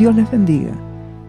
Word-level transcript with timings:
Dios 0.00 0.16
les 0.16 0.30
bendiga. 0.30 0.72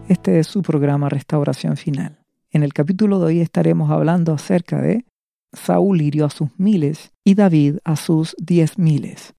Este 0.07 0.39
es 0.39 0.47
su 0.47 0.61
programa 0.61 1.09
Restauración 1.09 1.75
Final. 1.75 2.23
En 2.51 2.63
el 2.63 2.71
capítulo 2.71 3.19
de 3.19 3.25
hoy 3.25 3.41
estaremos 3.41 3.91
hablando 3.91 4.31
acerca 4.31 4.81
de 4.81 5.03
Saúl 5.51 5.99
hirió 5.99 6.25
a 6.25 6.29
sus 6.29 6.57
miles 6.57 7.11
y 7.25 7.35
David 7.35 7.79
a 7.83 7.97
sus 7.97 8.33
diez 8.39 8.77
miles. 8.77 9.33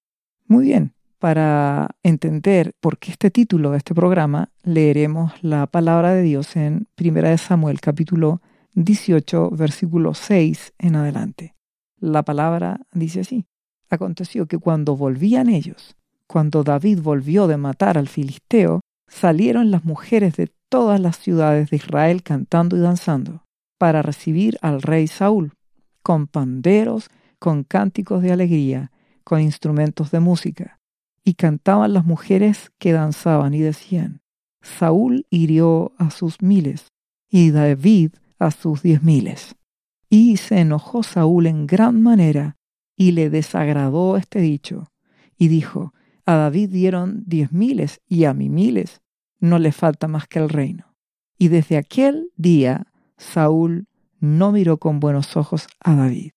Muy 0.45 0.65
bien, 0.65 0.93
para 1.17 1.95
entender 2.03 2.73
por 2.79 2.99
qué 2.99 3.09
este 3.09 3.31
título 3.31 3.71
de 3.71 3.79
este 3.79 3.95
programa, 3.95 4.51
leeremos 4.61 5.33
la 5.41 5.65
palabra 5.65 6.13
de 6.13 6.21
Dios 6.21 6.55
en 6.55 6.87
1 7.03 7.37
Samuel 7.39 7.81
capítulo 7.81 8.39
18, 8.75 9.49
versículo 9.49 10.13
6 10.13 10.73
en 10.77 10.95
adelante. 10.95 11.55
La 11.97 12.21
palabra 12.21 12.81
dice 12.93 13.21
así. 13.21 13.47
Aconteció 13.89 14.45
que 14.45 14.59
cuando 14.59 14.95
volvían 14.95 15.49
ellos, 15.49 15.95
cuando 16.27 16.63
David 16.63 16.99
volvió 17.01 17.47
de 17.47 17.57
matar 17.57 17.97
al 17.97 18.07
filisteo, 18.07 18.81
salieron 19.13 19.71
las 19.71 19.85
mujeres 19.85 20.35
de 20.35 20.51
todas 20.69 20.99
las 20.99 21.17
ciudades 21.17 21.69
de 21.69 21.77
Israel 21.77 22.23
cantando 22.23 22.75
y 22.75 22.79
danzando 22.79 23.45
para 23.77 24.01
recibir 24.01 24.57
al 24.61 24.81
rey 24.81 25.07
Saúl, 25.07 25.53
con 26.01 26.27
panderos, 26.27 27.09
con 27.39 27.63
cánticos 27.63 28.23
de 28.23 28.31
alegría, 28.31 28.91
con 29.23 29.39
instrumentos 29.39 30.11
de 30.11 30.19
música. 30.19 30.79
Y 31.23 31.35
cantaban 31.35 31.93
las 31.93 32.05
mujeres 32.05 32.71
que 32.79 32.91
danzaban 32.91 33.53
y 33.53 33.59
decían, 33.59 34.21
Saúl 34.61 35.25
hirió 35.29 35.93
a 35.97 36.09
sus 36.09 36.41
miles 36.41 36.87
y 37.29 37.51
David 37.51 38.13
a 38.39 38.51
sus 38.51 38.81
diez 38.81 39.03
miles. 39.03 39.55
Y 40.09 40.37
se 40.37 40.59
enojó 40.59 41.03
Saúl 41.03 41.47
en 41.47 41.67
gran 41.67 42.01
manera 42.01 42.57
y 42.95 43.11
le 43.11 43.29
desagradó 43.29 44.17
este 44.17 44.39
dicho, 44.39 44.91
y 45.37 45.47
dijo, 45.47 45.93
a 46.25 46.35
David 46.35 46.69
dieron 46.69 47.23
diez 47.25 47.51
miles 47.51 48.01
y 48.07 48.25
a 48.25 48.33
mí 48.33 48.49
miles, 48.49 49.02
no 49.43 49.59
le 49.59 49.73
falta 49.73 50.07
más 50.07 50.25
que 50.25 50.39
el 50.39 50.47
reino. 50.47 50.95
Y 51.37 51.49
desde 51.49 51.75
aquel 51.75 52.31
día 52.37 52.87
Saúl 53.17 53.87
no 54.21 54.53
miró 54.53 54.77
con 54.77 55.01
buenos 55.01 55.35
ojos 55.35 55.67
a 55.81 55.95
David. 55.95 56.31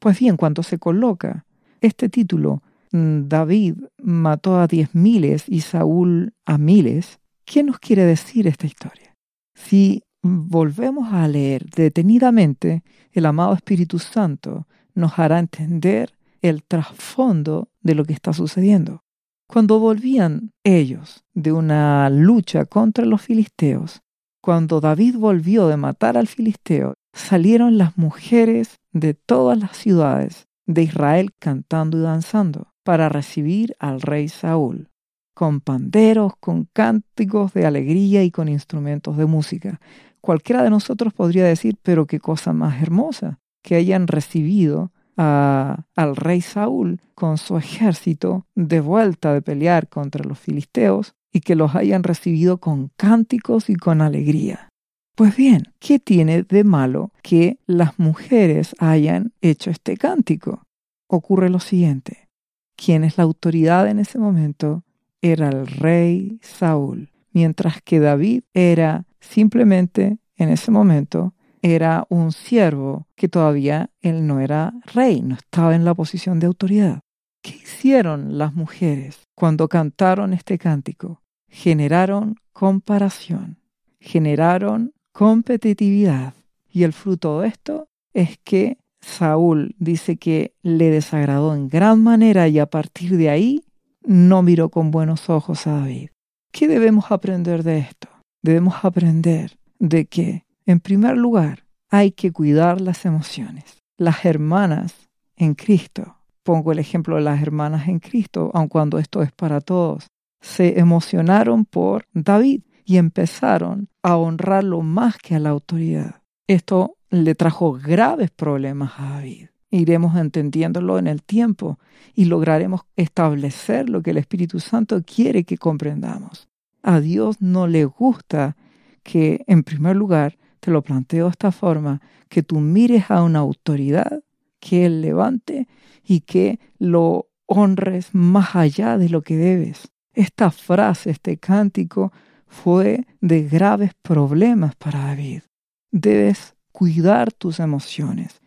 Pues 0.00 0.18
bien, 0.18 0.38
cuando 0.38 0.62
se 0.62 0.78
coloca 0.78 1.44
este 1.82 2.08
título, 2.08 2.62
mm, 2.92 3.28
David 3.28 3.74
mató 3.98 4.58
a 4.58 4.66
diez 4.66 4.94
miles 4.94 5.44
y 5.48 5.60
Saúl 5.60 6.32
a 6.46 6.56
miles, 6.56 7.20
¿qué 7.44 7.62
nos 7.62 7.78
quiere 7.78 8.04
decir 8.06 8.46
esta 8.46 8.66
historia? 8.66 9.14
Si 9.54 10.02
volvemos 10.22 11.12
a 11.12 11.28
leer 11.28 11.66
detenidamente, 11.66 12.82
el 13.12 13.26
amado 13.26 13.52
Espíritu 13.52 13.98
Santo 13.98 14.66
nos 14.94 15.18
hará 15.18 15.38
entender 15.38 16.14
el 16.40 16.64
trasfondo 16.64 17.68
de 17.82 17.94
lo 17.94 18.06
que 18.06 18.14
está 18.14 18.32
sucediendo. 18.32 19.02
Cuando 19.48 19.78
volvían 19.78 20.52
ellos 20.64 21.24
de 21.32 21.52
una 21.52 22.10
lucha 22.10 22.64
contra 22.64 23.04
los 23.04 23.22
filisteos, 23.22 24.02
cuando 24.42 24.80
David 24.80 25.16
volvió 25.16 25.68
de 25.68 25.76
matar 25.76 26.16
al 26.16 26.26
filisteo, 26.26 26.94
salieron 27.12 27.78
las 27.78 27.96
mujeres 27.96 28.78
de 28.92 29.14
todas 29.14 29.58
las 29.58 29.76
ciudades 29.76 30.46
de 30.66 30.82
Israel 30.82 31.30
cantando 31.38 31.98
y 31.98 32.02
danzando 32.02 32.72
para 32.82 33.08
recibir 33.08 33.76
al 33.78 34.00
rey 34.00 34.28
Saúl, 34.28 34.88
con 35.34 35.60
panderos, 35.60 36.34
con 36.38 36.68
cánticos 36.72 37.52
de 37.54 37.66
alegría 37.66 38.24
y 38.24 38.30
con 38.30 38.48
instrumentos 38.48 39.16
de 39.16 39.26
música. 39.26 39.80
Cualquiera 40.20 40.62
de 40.62 40.70
nosotros 40.70 41.12
podría 41.12 41.44
decir, 41.44 41.76
pero 41.82 42.06
qué 42.06 42.18
cosa 42.18 42.52
más 42.52 42.82
hermosa, 42.82 43.38
que 43.62 43.76
hayan 43.76 44.06
recibido 44.06 44.92
al 45.16 46.16
rey 46.16 46.40
Saúl 46.40 47.00
con 47.14 47.38
su 47.38 47.56
ejército 47.56 48.46
de 48.54 48.80
vuelta 48.80 49.32
de 49.32 49.42
pelear 49.42 49.88
contra 49.88 50.24
los 50.24 50.38
filisteos 50.38 51.14
y 51.32 51.40
que 51.40 51.54
los 51.54 51.74
hayan 51.74 52.02
recibido 52.02 52.58
con 52.58 52.90
cánticos 52.96 53.70
y 53.70 53.76
con 53.76 54.00
alegría. 54.00 54.68
Pues 55.14 55.34
bien, 55.34 55.72
¿qué 55.78 55.98
tiene 55.98 56.42
de 56.42 56.62
malo 56.62 57.10
que 57.22 57.58
las 57.66 57.98
mujeres 57.98 58.76
hayan 58.78 59.32
hecho 59.40 59.70
este 59.70 59.96
cántico? 59.96 60.62
Ocurre 61.08 61.48
lo 61.48 61.58
siguiente. 61.60 62.28
Quien 62.76 63.02
es 63.04 63.16
la 63.16 63.24
autoridad 63.24 63.88
en 63.88 63.98
ese 63.98 64.18
momento 64.18 64.84
era 65.22 65.48
el 65.48 65.66
rey 65.66 66.38
Saúl, 66.42 67.10
mientras 67.32 67.80
que 67.80 67.98
David 67.98 68.42
era 68.52 69.06
simplemente 69.20 70.18
en 70.36 70.50
ese 70.50 70.70
momento 70.70 71.32
era 71.62 72.06
un 72.08 72.32
siervo 72.32 73.06
que 73.16 73.28
todavía 73.28 73.90
él 74.00 74.26
no 74.26 74.40
era 74.40 74.74
rey, 74.92 75.22
no 75.22 75.34
estaba 75.34 75.74
en 75.74 75.84
la 75.84 75.94
posición 75.94 76.38
de 76.38 76.46
autoridad. 76.46 77.00
¿Qué 77.42 77.56
hicieron 77.56 78.38
las 78.38 78.54
mujeres 78.54 79.20
cuando 79.34 79.68
cantaron 79.68 80.32
este 80.32 80.58
cántico? 80.58 81.22
Generaron 81.48 82.36
comparación, 82.52 83.58
generaron 84.00 84.92
competitividad. 85.12 86.34
Y 86.70 86.82
el 86.82 86.92
fruto 86.92 87.40
de 87.40 87.48
esto 87.48 87.88
es 88.12 88.38
que 88.42 88.78
Saúl 89.00 89.74
dice 89.78 90.16
que 90.16 90.54
le 90.62 90.90
desagradó 90.90 91.54
en 91.54 91.68
gran 91.68 92.02
manera 92.02 92.48
y 92.48 92.58
a 92.58 92.66
partir 92.66 93.16
de 93.16 93.30
ahí 93.30 93.62
no 94.02 94.42
miró 94.42 94.68
con 94.68 94.90
buenos 94.90 95.30
ojos 95.30 95.66
a 95.66 95.80
David. 95.80 96.10
¿Qué 96.52 96.68
debemos 96.68 97.10
aprender 97.10 97.62
de 97.62 97.78
esto? 97.78 98.08
Debemos 98.42 98.84
aprender 98.84 99.58
de 99.78 100.06
que 100.06 100.45
en 100.66 100.80
primer 100.80 101.16
lugar, 101.16 101.64
hay 101.88 102.10
que 102.10 102.32
cuidar 102.32 102.80
las 102.80 103.04
emociones. 103.06 103.82
Las 103.96 104.24
hermanas 104.24 105.08
en 105.36 105.54
Cristo, 105.54 106.16
pongo 106.42 106.72
el 106.72 106.78
ejemplo 106.78 107.16
de 107.16 107.22
las 107.22 107.40
hermanas 107.40 107.88
en 107.88 108.00
Cristo, 108.00 108.50
aun 108.52 108.68
cuando 108.68 108.98
esto 108.98 109.22
es 109.22 109.32
para 109.32 109.60
todos, 109.60 110.08
se 110.40 110.78
emocionaron 110.78 111.64
por 111.64 112.06
David 112.12 112.62
y 112.84 112.98
empezaron 112.98 113.88
a 114.02 114.16
honrarlo 114.16 114.82
más 114.82 115.16
que 115.18 115.34
a 115.34 115.40
la 115.40 115.50
autoridad. 115.50 116.22
Esto 116.46 116.96
le 117.10 117.34
trajo 117.34 117.72
graves 117.72 118.30
problemas 118.30 118.92
a 118.98 119.10
David. 119.10 119.48
Iremos 119.70 120.16
entendiéndolo 120.16 120.98
en 120.98 121.06
el 121.06 121.22
tiempo 121.22 121.78
y 122.14 122.26
lograremos 122.26 122.82
establecer 122.96 123.88
lo 123.88 124.02
que 124.02 124.10
el 124.10 124.18
Espíritu 124.18 124.60
Santo 124.60 125.02
quiere 125.02 125.44
que 125.44 125.58
comprendamos. 125.58 126.48
A 126.82 127.00
Dios 127.00 127.40
no 127.40 127.66
le 127.66 127.84
gusta 127.84 128.56
que, 129.02 129.44
en 129.48 129.64
primer 129.64 129.96
lugar, 129.96 130.38
te 130.60 130.70
lo 130.70 130.82
planteo 130.82 131.26
de 131.26 131.30
esta 131.30 131.52
forma, 131.52 132.00
que 132.28 132.42
tú 132.42 132.60
mires 132.60 133.10
a 133.10 133.22
una 133.22 133.40
autoridad, 133.40 134.22
que 134.60 134.86
Él 134.86 135.02
levante 135.02 135.68
y 136.04 136.20
que 136.20 136.58
lo 136.78 137.28
honres 137.46 138.14
más 138.14 138.56
allá 138.56 138.98
de 138.98 139.08
lo 139.08 139.22
que 139.22 139.36
debes. 139.36 139.88
Esta 140.12 140.50
frase, 140.50 141.10
este 141.10 141.36
cántico, 141.36 142.12
fue 142.46 143.06
de 143.20 143.42
graves 143.42 143.92
problemas 144.02 144.74
para 144.76 145.00
David. 145.00 145.42
Debes 145.90 146.54
cuidar 146.72 147.32
tus 147.32 147.60
emociones. 147.60 148.40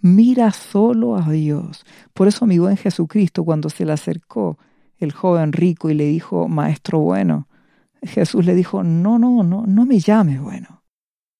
Mira 0.00 0.50
solo 0.50 1.16
a 1.16 1.30
Dios. 1.30 1.84
Por 2.12 2.28
eso 2.28 2.46
mi 2.46 2.58
buen 2.58 2.76
Jesucristo, 2.76 3.44
cuando 3.44 3.68
se 3.70 3.84
le 3.84 3.92
acercó 3.92 4.58
el 4.98 5.12
joven 5.12 5.52
rico 5.52 5.90
y 5.90 5.94
le 5.94 6.06
dijo, 6.06 6.48
Maestro 6.48 6.98
bueno, 7.00 7.48
Jesús 8.02 8.44
le 8.44 8.54
dijo, 8.54 8.82
no, 8.82 9.18
no, 9.18 9.42
no, 9.42 9.64
no 9.66 9.86
me 9.86 10.00
llames 10.00 10.40
bueno. 10.40 10.81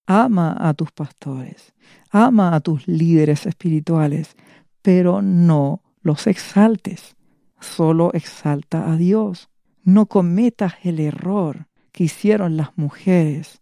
Ama 0.07 0.57
a 0.59 0.75
tus 0.75 0.91
pastores, 0.93 1.73
ama 2.11 2.55
a 2.55 2.61
tus 2.61 2.89
líderes 2.89 3.47
espirituales, 3.47 4.37
pero 4.83 5.23
no 5.23 5.83
los 6.03 6.27
exaltes. 6.27 7.17
Solo 7.61 8.11
exalta 8.13 8.91
a 8.91 8.97
Dios. 8.97 9.49
No 9.85 10.07
cometas 10.07 10.75
el 10.83 10.99
error 10.99 11.67
que 11.93 12.05
hicieron 12.05 12.57
las 12.57 12.77
mujeres 12.77 13.61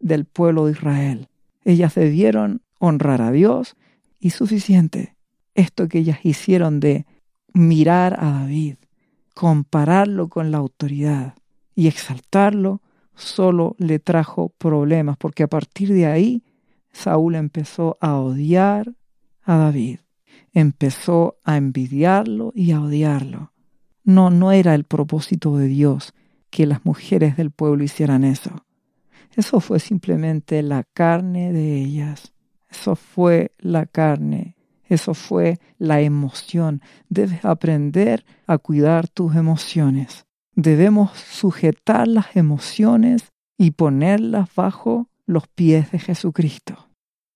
del 0.00 0.24
pueblo 0.24 0.66
de 0.66 0.72
Israel. 0.72 1.28
Ellas 1.64 1.94
debieron 1.94 2.62
honrar 2.78 3.20
a 3.20 3.30
Dios 3.30 3.76
y 4.20 4.30
suficiente. 4.30 5.16
Esto 5.54 5.88
que 5.88 5.98
ellas 5.98 6.20
hicieron 6.22 6.80
de 6.80 7.06
mirar 7.52 8.16
a 8.18 8.30
David, 8.30 8.76
compararlo 9.34 10.28
con 10.28 10.50
la 10.50 10.58
autoridad 10.58 11.34
y 11.74 11.88
exaltarlo, 11.88 12.82
solo 13.16 13.74
le 13.78 13.98
trajo 13.98 14.50
problemas, 14.50 15.16
porque 15.16 15.42
a 15.42 15.48
partir 15.48 15.92
de 15.92 16.06
ahí 16.06 16.44
Saúl 16.92 17.34
empezó 17.34 17.96
a 18.00 18.16
odiar 18.16 18.94
a 19.42 19.56
David, 19.56 20.00
empezó 20.52 21.38
a 21.44 21.56
envidiarlo 21.56 22.52
y 22.54 22.72
a 22.72 22.80
odiarlo. 22.80 23.52
No, 24.04 24.30
no 24.30 24.52
era 24.52 24.74
el 24.74 24.84
propósito 24.84 25.56
de 25.56 25.66
Dios 25.66 26.14
que 26.50 26.66
las 26.66 26.84
mujeres 26.84 27.36
del 27.36 27.50
pueblo 27.50 27.82
hicieran 27.82 28.22
eso. 28.22 28.64
Eso 29.34 29.60
fue 29.60 29.80
simplemente 29.80 30.62
la 30.62 30.84
carne 30.84 31.52
de 31.52 31.76
ellas. 31.76 32.32
Eso 32.70 32.96
fue 32.96 33.52
la 33.58 33.86
carne. 33.86 34.56
Eso 34.84 35.12
fue 35.12 35.58
la 35.78 36.00
emoción. 36.00 36.80
Debes 37.08 37.44
aprender 37.44 38.24
a 38.46 38.58
cuidar 38.58 39.08
tus 39.08 39.34
emociones 39.34 40.25
debemos 40.56 41.16
sujetar 41.16 42.08
las 42.08 42.34
emociones 42.34 43.30
y 43.56 43.72
ponerlas 43.72 44.52
bajo 44.54 45.08
los 45.26 45.46
pies 45.46 45.92
de 45.92 45.98
Jesucristo. 45.98 46.88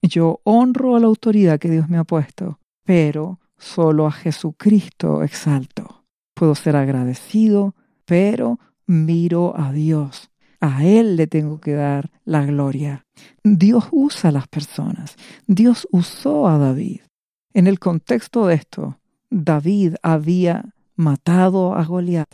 Yo 0.03 0.41
honro 0.45 0.97
a 0.97 1.01
la 1.01 1.07
autoridad 1.07 1.59
que 1.59 1.71
Dios 1.71 1.89
me 1.89 1.99
ha 1.99 2.05
puesto, 2.05 2.59
pero 2.85 3.39
solo 3.59 4.07
a 4.07 4.13
Jesucristo 4.13 5.23
exalto. 5.23 6.05
Puedo 6.35 6.55
ser 6.55 6.75
agradecido, 6.77 7.75
pero 8.07 8.59
miro 8.87 9.55
a 9.57 9.73
Dios. 9.73 10.31
A 10.61 10.85
Él 10.85 11.17
le 11.17 11.27
tengo 11.27 11.61
que 11.61 11.73
dar 11.73 12.11
la 12.25 12.45
gloria. 12.45 13.07
Dios 13.45 13.89
usa 13.93 14.31
a 14.31 14.33
las 14.33 14.49
personas. 14.49 15.17
Dios 15.47 15.87
usó 15.91 16.49
a 16.49 16.59
David. 16.59 17.01
En 17.53 17.67
el 17.67 17.79
contexto 17.79 18.47
de 18.47 18.55
esto, 18.55 18.99
David 19.31 19.97
había 20.03 20.75
matado 20.97 21.75
a 21.75 21.85
Goliat, 21.85 22.29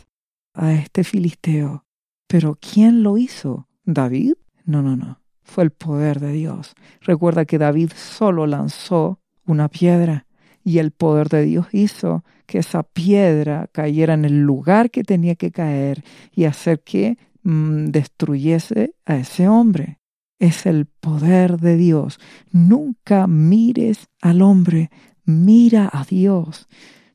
a 0.57 0.73
este 0.73 1.03
filisteo. 1.03 1.85
Pero 2.27 2.57
¿quién 2.59 3.03
lo 3.03 3.17
hizo? 3.17 3.67
¿David? 3.85 4.33
No, 4.65 4.81
no, 4.81 4.97
no. 4.97 5.21
Fue 5.43 5.63
el 5.63 5.71
poder 5.71 6.19
de 6.19 6.33
Dios. 6.33 6.75
Recuerda 7.01 7.45
que 7.45 7.57
David 7.57 7.91
solo 7.95 8.45
lanzó 8.47 9.21
una 9.45 9.69
piedra 9.69 10.27
y 10.63 10.79
el 10.79 10.91
poder 10.91 11.29
de 11.29 11.43
Dios 11.43 11.67
hizo 11.71 12.25
que 12.45 12.57
esa 12.57 12.83
piedra 12.83 13.69
cayera 13.71 14.15
en 14.15 14.25
el 14.25 14.41
lugar 14.41 14.91
que 14.91 15.03
tenía 15.03 15.35
que 15.35 15.51
caer 15.51 16.03
y 16.33 16.43
hacer 16.43 16.81
que 16.81 17.17
mm, 17.43 17.85
destruyese 17.85 18.93
a 19.05 19.15
ese 19.15 19.47
hombre. 19.47 19.99
Es 20.39 20.65
el 20.65 20.85
poder 20.85 21.57
de 21.59 21.77
Dios. 21.77 22.19
Nunca 22.51 23.27
mires 23.27 24.09
al 24.21 24.41
hombre, 24.41 24.91
mira 25.23 25.89
a 25.91 26.03
Dios. 26.03 26.67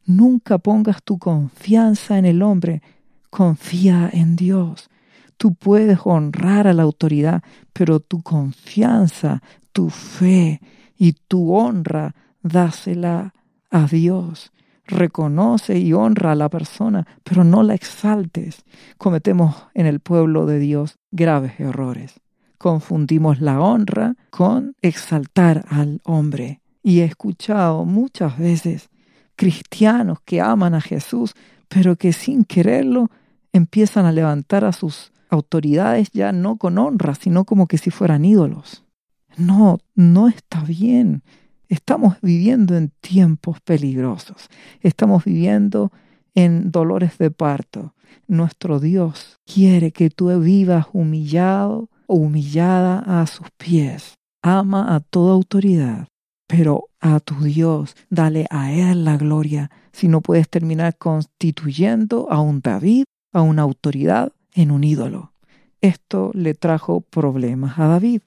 Nunca 0.06 0.56
pongas 0.56 1.02
tu 1.02 1.18
confianza 1.18 2.18
en 2.18 2.24
el 2.24 2.42
hombre, 2.42 2.82
confía 3.32 4.10
en 4.12 4.36
Dios. 4.36 4.90
Tú 5.38 5.54
puedes 5.54 6.00
honrar 6.04 6.66
a 6.66 6.74
la 6.74 6.82
autoridad, 6.82 7.42
pero 7.72 7.98
tu 7.98 8.22
confianza, 8.22 9.42
tu 9.72 9.88
fe 9.88 10.60
y 10.98 11.14
tu 11.14 11.54
honra, 11.54 12.14
dásela 12.42 13.32
a 13.70 13.86
Dios. 13.86 14.52
Reconoce 14.86 15.78
y 15.78 15.94
honra 15.94 16.32
a 16.32 16.34
la 16.34 16.50
persona, 16.50 17.06
pero 17.24 17.42
no 17.42 17.62
la 17.62 17.74
exaltes. 17.74 18.66
Cometemos 18.98 19.56
en 19.72 19.86
el 19.86 20.00
pueblo 20.00 20.44
de 20.44 20.58
Dios 20.58 20.98
graves 21.10 21.58
errores. 21.58 22.20
Confundimos 22.58 23.40
la 23.40 23.62
honra 23.62 24.14
con 24.28 24.76
exaltar 24.82 25.64
al 25.70 26.02
hombre. 26.04 26.60
Y 26.82 27.00
he 27.00 27.04
escuchado 27.04 27.86
muchas 27.86 28.36
veces 28.36 28.90
cristianos 29.36 30.18
que 30.22 30.42
aman 30.42 30.74
a 30.74 30.82
Jesús, 30.82 31.34
pero 31.68 31.96
que 31.96 32.12
sin 32.12 32.44
quererlo 32.44 33.08
empiezan 33.52 34.06
a 34.06 34.12
levantar 34.12 34.64
a 34.64 34.72
sus 34.72 35.12
autoridades 35.28 36.10
ya 36.12 36.32
no 36.32 36.56
con 36.56 36.78
honra, 36.78 37.14
sino 37.14 37.44
como 37.44 37.66
que 37.66 37.78
si 37.78 37.90
fueran 37.90 38.24
ídolos. 38.24 38.84
No, 39.36 39.78
no 39.94 40.28
está 40.28 40.62
bien. 40.62 41.22
Estamos 41.68 42.16
viviendo 42.20 42.76
en 42.76 42.90
tiempos 43.00 43.60
peligrosos. 43.60 44.48
Estamos 44.80 45.24
viviendo 45.24 45.90
en 46.34 46.70
dolores 46.70 47.16
de 47.18 47.30
parto. 47.30 47.94
Nuestro 48.26 48.78
Dios 48.78 49.38
quiere 49.46 49.90
que 49.92 50.10
tú 50.10 50.28
vivas 50.38 50.86
humillado 50.92 51.88
o 52.06 52.16
humillada 52.16 52.98
a 53.20 53.26
sus 53.26 53.50
pies. 53.56 54.14
Ama 54.42 54.94
a 54.94 55.00
toda 55.00 55.32
autoridad, 55.32 56.08
pero 56.46 56.88
a 57.00 57.20
tu 57.20 57.42
Dios 57.42 57.96
dale 58.10 58.46
a 58.50 58.72
Él 58.72 59.04
la 59.04 59.16
gloria. 59.16 59.70
Si 59.92 60.08
no 60.08 60.20
puedes 60.20 60.48
terminar 60.48 60.96
constituyendo 60.98 62.30
a 62.30 62.40
un 62.40 62.60
David, 62.60 63.04
a 63.32 63.42
una 63.42 63.62
autoridad, 63.62 64.32
en 64.54 64.70
un 64.70 64.84
ídolo. 64.84 65.32
Esto 65.80 66.30
le 66.34 66.54
trajo 66.54 67.00
problemas 67.00 67.78
a 67.78 67.86
David. 67.86 68.22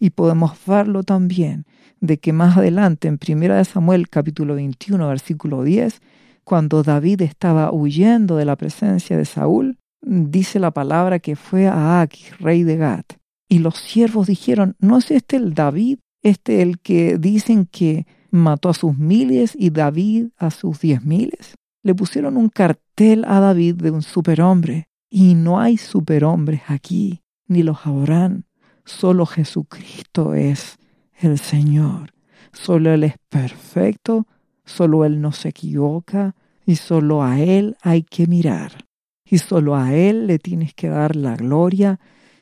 Y 0.00 0.10
podemos 0.10 0.52
verlo 0.66 1.02
también 1.02 1.66
de 2.00 2.18
que 2.18 2.32
más 2.32 2.56
adelante 2.56 3.08
en 3.08 3.18
1 3.26 3.64
Samuel 3.64 4.08
capítulo 4.08 4.54
21 4.54 5.08
versículo 5.08 5.62
10, 5.62 6.00
cuando 6.44 6.82
David 6.82 7.22
estaba 7.22 7.72
huyendo 7.72 8.36
de 8.36 8.44
la 8.44 8.56
presencia 8.56 9.16
de 9.16 9.24
Saúl, 9.24 9.78
dice 10.00 10.58
la 10.60 10.70
palabra 10.70 11.18
que 11.18 11.36
fue 11.36 11.66
a 11.66 12.00
Aquis, 12.00 12.38
rey 12.38 12.62
de 12.62 12.76
Gat. 12.76 13.14
Y 13.48 13.58
los 13.58 13.76
siervos 13.76 14.26
dijeron, 14.26 14.76
¿no 14.78 14.98
es 14.98 15.10
este 15.10 15.36
el 15.36 15.54
David, 15.54 15.98
este 16.22 16.62
el 16.62 16.78
que 16.78 17.18
dicen 17.18 17.66
que 17.66 18.06
mató 18.30 18.68
a 18.68 18.74
sus 18.74 18.96
miles 18.96 19.54
y 19.58 19.70
David 19.70 20.28
a 20.36 20.50
sus 20.50 20.80
diez 20.80 21.02
miles? 21.04 21.54
Le 21.88 21.94
pusieron 21.94 22.36
un 22.36 22.50
cartel 22.50 23.24
a 23.26 23.40
David 23.40 23.76
de 23.76 23.90
un 23.90 24.02
superhombre. 24.02 24.90
Y 25.08 25.34
no 25.34 25.58
hay 25.58 25.78
superhombres 25.78 26.60
aquí, 26.66 27.22
ni 27.46 27.62
los 27.62 27.86
habrán. 27.86 28.44
Solo 28.84 29.24
Jesucristo 29.24 30.34
es 30.34 30.76
el 31.18 31.38
Señor. 31.38 32.12
Solo 32.52 32.92
Él 32.92 33.04
es 33.04 33.14
perfecto, 33.30 34.26
solo 34.66 35.06
Él 35.06 35.22
no 35.22 35.32
se 35.32 35.48
equivoca 35.48 36.34
y 36.66 36.76
solo 36.76 37.22
a 37.22 37.40
Él 37.40 37.78
hay 37.80 38.02
que 38.02 38.26
mirar. 38.26 38.84
Y 39.24 39.38
solo 39.38 39.74
a 39.74 39.94
Él 39.94 40.26
le 40.26 40.38
tienes 40.38 40.74
que 40.74 40.90
dar 40.90 41.16
la 41.16 41.36
gloria 41.36 41.98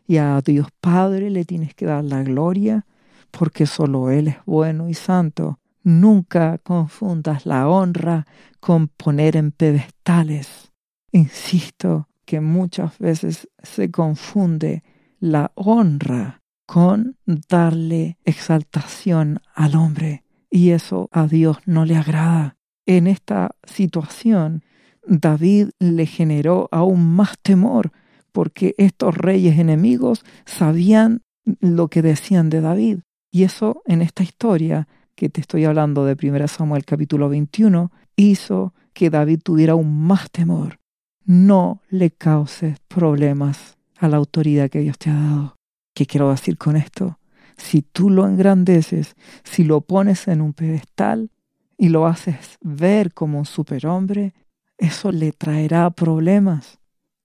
y 0.09 0.17
a 0.17 0.41
Dios 0.41 0.67
Padre 0.81 1.31
le 1.31 1.45
tienes 1.45 1.73
que 1.73 1.87
dar 1.87 2.03
la 2.03 2.25
gloria 2.25 2.85
porque 3.31 3.67
solo 3.67 4.11
Él 4.11 4.27
es 4.27 4.39
bueno 4.45 4.89
y 4.89 4.95
santo. 4.95 5.61
Nunca 5.87 6.59
confundas 6.59 7.47
la 7.47 7.69
honra 7.69 8.27
con 8.59 8.88
poner 8.88 9.37
en 9.37 9.53
pedestales. 9.53 10.73
Insisto 11.12 12.09
que 12.25 12.41
muchas 12.41 12.99
veces 12.99 13.49
se 13.62 13.93
confunde 13.93 14.83
la 15.21 15.53
honra 15.55 16.43
con 16.67 17.17
darle 17.25 18.19
exaltación 18.25 19.38
al 19.55 19.77
hombre. 19.77 20.25
Y 20.50 20.71
eso 20.71 21.09
a 21.12 21.29
Dios 21.29 21.59
no 21.67 21.85
le 21.85 21.94
agrada. 21.94 22.56
En 22.85 23.06
esta 23.06 23.53
situación, 23.62 24.65
David 25.06 25.69
le 25.79 26.06
generó 26.06 26.69
aún 26.73 27.15
más 27.15 27.38
temor 27.43 27.93
porque 28.33 28.75
estos 28.77 29.17
reyes 29.17 29.56
enemigos 29.56 30.25
sabían 30.47 31.23
lo 31.61 31.87
que 31.87 32.03
decían 32.03 32.50
de 32.50 32.61
David. 32.61 32.99
Y 33.31 33.44
eso 33.44 33.83
en 33.87 34.03
esta 34.03 34.25
historia 34.25 34.88
que 35.17 35.31
te 35.31 35.41
estoy 35.41 35.65
hablando 35.65 36.05
de 36.05 36.15
1 36.23 36.47
Samuel 36.47 36.85
capítulo 36.85 37.31
21 37.31 37.91
hizo 38.17 38.75
que 38.93 39.11
David 39.11 39.41
tuviera 39.43 39.73
aún 39.73 40.07
más 40.07 40.31
temor. 40.31 40.79
No 41.25 41.81
le 41.89 42.11
causes 42.11 42.79
problemas 42.87 43.79
a 43.97 44.09
la 44.09 44.19
autoridad 44.19 44.71
que 44.71 44.81
Dios 44.81 44.99
te 44.99 45.11
ha 45.11 45.15
dado. 45.15 45.57
¿Qué 45.95 46.07
quiero 46.07 46.31
decir 46.31 46.59
con 46.59 46.77
esto? 46.77 47.19
Si 47.57 47.81
tú 47.81 48.11
lo 48.11 48.27
engrandeces, 48.27 49.17
si 49.43 49.65
lo 49.65 49.81
pones 49.81 50.29
en 50.29 50.43
un 50.43 50.53
pedestal 50.53 51.31
y 51.79 51.89
lo 51.89 52.07
haces 52.07 52.59
ver 52.61 53.15
como 53.15 53.39
un 53.39 53.47
superhombre, 53.47 54.35
eso 54.77 55.11
le 55.12 55.33
traerá 55.33 55.88
problemas. 55.90 56.79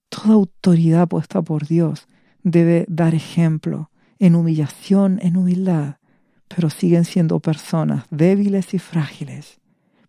Toda 0.08 0.34
autoridad 0.34 1.08
puesta 1.08 1.42
por 1.42 1.66
Dios 1.66 2.08
debe 2.42 2.86
dar 2.88 3.14
ejemplo 3.14 3.90
en 4.18 4.34
humillación, 4.34 5.18
en 5.22 5.36
humildad, 5.36 5.96
pero 6.54 6.70
siguen 6.70 7.04
siendo 7.04 7.40
personas 7.40 8.04
débiles 8.10 8.74
y 8.74 8.78
frágiles. 8.78 9.60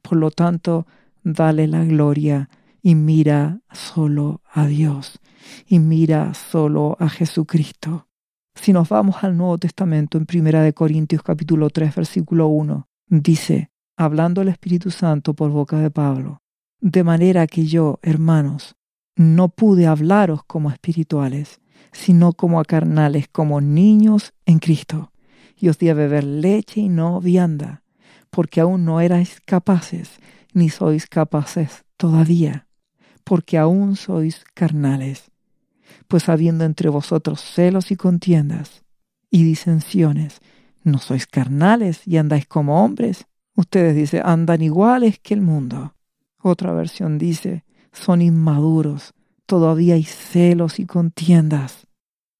Por 0.01 0.17
lo 0.17 0.31
tanto, 0.31 0.85
dale 1.23 1.67
la 1.67 1.83
gloria 1.85 2.49
y 2.81 2.95
mira 2.95 3.61
solo 3.71 4.41
a 4.51 4.65
Dios 4.65 5.19
y 5.67 5.79
mira 5.79 6.33
solo 6.33 6.97
a 6.99 7.09
Jesucristo. 7.09 8.07
Si 8.55 8.73
nos 8.73 8.89
vamos 8.89 9.23
al 9.23 9.37
Nuevo 9.37 9.57
Testamento 9.57 10.17
en 10.17 10.25
Primera 10.25 10.61
de 10.61 10.73
Corintios 10.73 11.23
capítulo 11.23 11.69
3 11.69 11.95
versículo 11.95 12.47
1, 12.47 12.87
dice, 13.07 13.71
hablando 13.97 14.41
el 14.41 14.49
Espíritu 14.49 14.91
Santo 14.91 15.33
por 15.33 15.49
boca 15.49 15.79
de 15.79 15.89
Pablo, 15.89 16.41
de 16.79 17.03
manera 17.03 17.47
que 17.47 17.65
yo, 17.65 17.99
hermanos, 18.01 18.75
no 19.15 19.49
pude 19.49 19.87
hablaros 19.87 20.43
como 20.43 20.69
espirituales, 20.69 21.61
sino 21.91 22.33
como 22.33 22.59
a 22.59 22.65
carnales, 22.65 23.27
como 23.31 23.61
niños 23.61 24.33
en 24.45 24.59
Cristo. 24.59 25.12
Y 25.63 25.69
os 25.69 25.77
di 25.77 25.87
a 25.87 25.93
beber 25.93 26.25
leche 26.25 26.81
y 26.81 26.89
no 26.89 27.21
vianda, 27.21 27.83
porque 28.29 28.59
aún 28.59 28.83
no 28.83 28.99
erais 28.99 29.39
capaces, 29.45 30.19
ni 30.53 30.67
sois 30.67 31.07
capaces 31.07 31.85
todavía, 31.95 32.67
porque 33.23 33.57
aún 33.57 33.95
sois 33.95 34.43
carnales 34.53 35.31
pues 36.07 36.29
habiendo 36.29 36.63
entre 36.63 36.89
vosotros 36.89 37.41
celos 37.41 37.91
y 37.91 37.95
contiendas 37.95 38.83
y 39.29 39.43
disensiones, 39.43 40.41
¿no 40.83 40.99
sois 40.99 41.25
carnales 41.25 42.07
y 42.07 42.17
andáis 42.17 42.45
como 42.45 42.83
hombres? 42.83 43.25
Ustedes 43.55 43.95
dicen, 43.95 44.21
andan 44.25 44.61
iguales 44.61 45.19
que 45.19 45.33
el 45.33 45.41
mundo. 45.41 45.95
Otra 46.39 46.71
versión 46.73 47.17
dice, 47.17 47.63
son 47.91 48.21
inmaduros, 48.21 49.13
todavía 49.45 49.95
hay 49.95 50.03
celos 50.03 50.79
y 50.79 50.85
contiendas. 50.85 51.87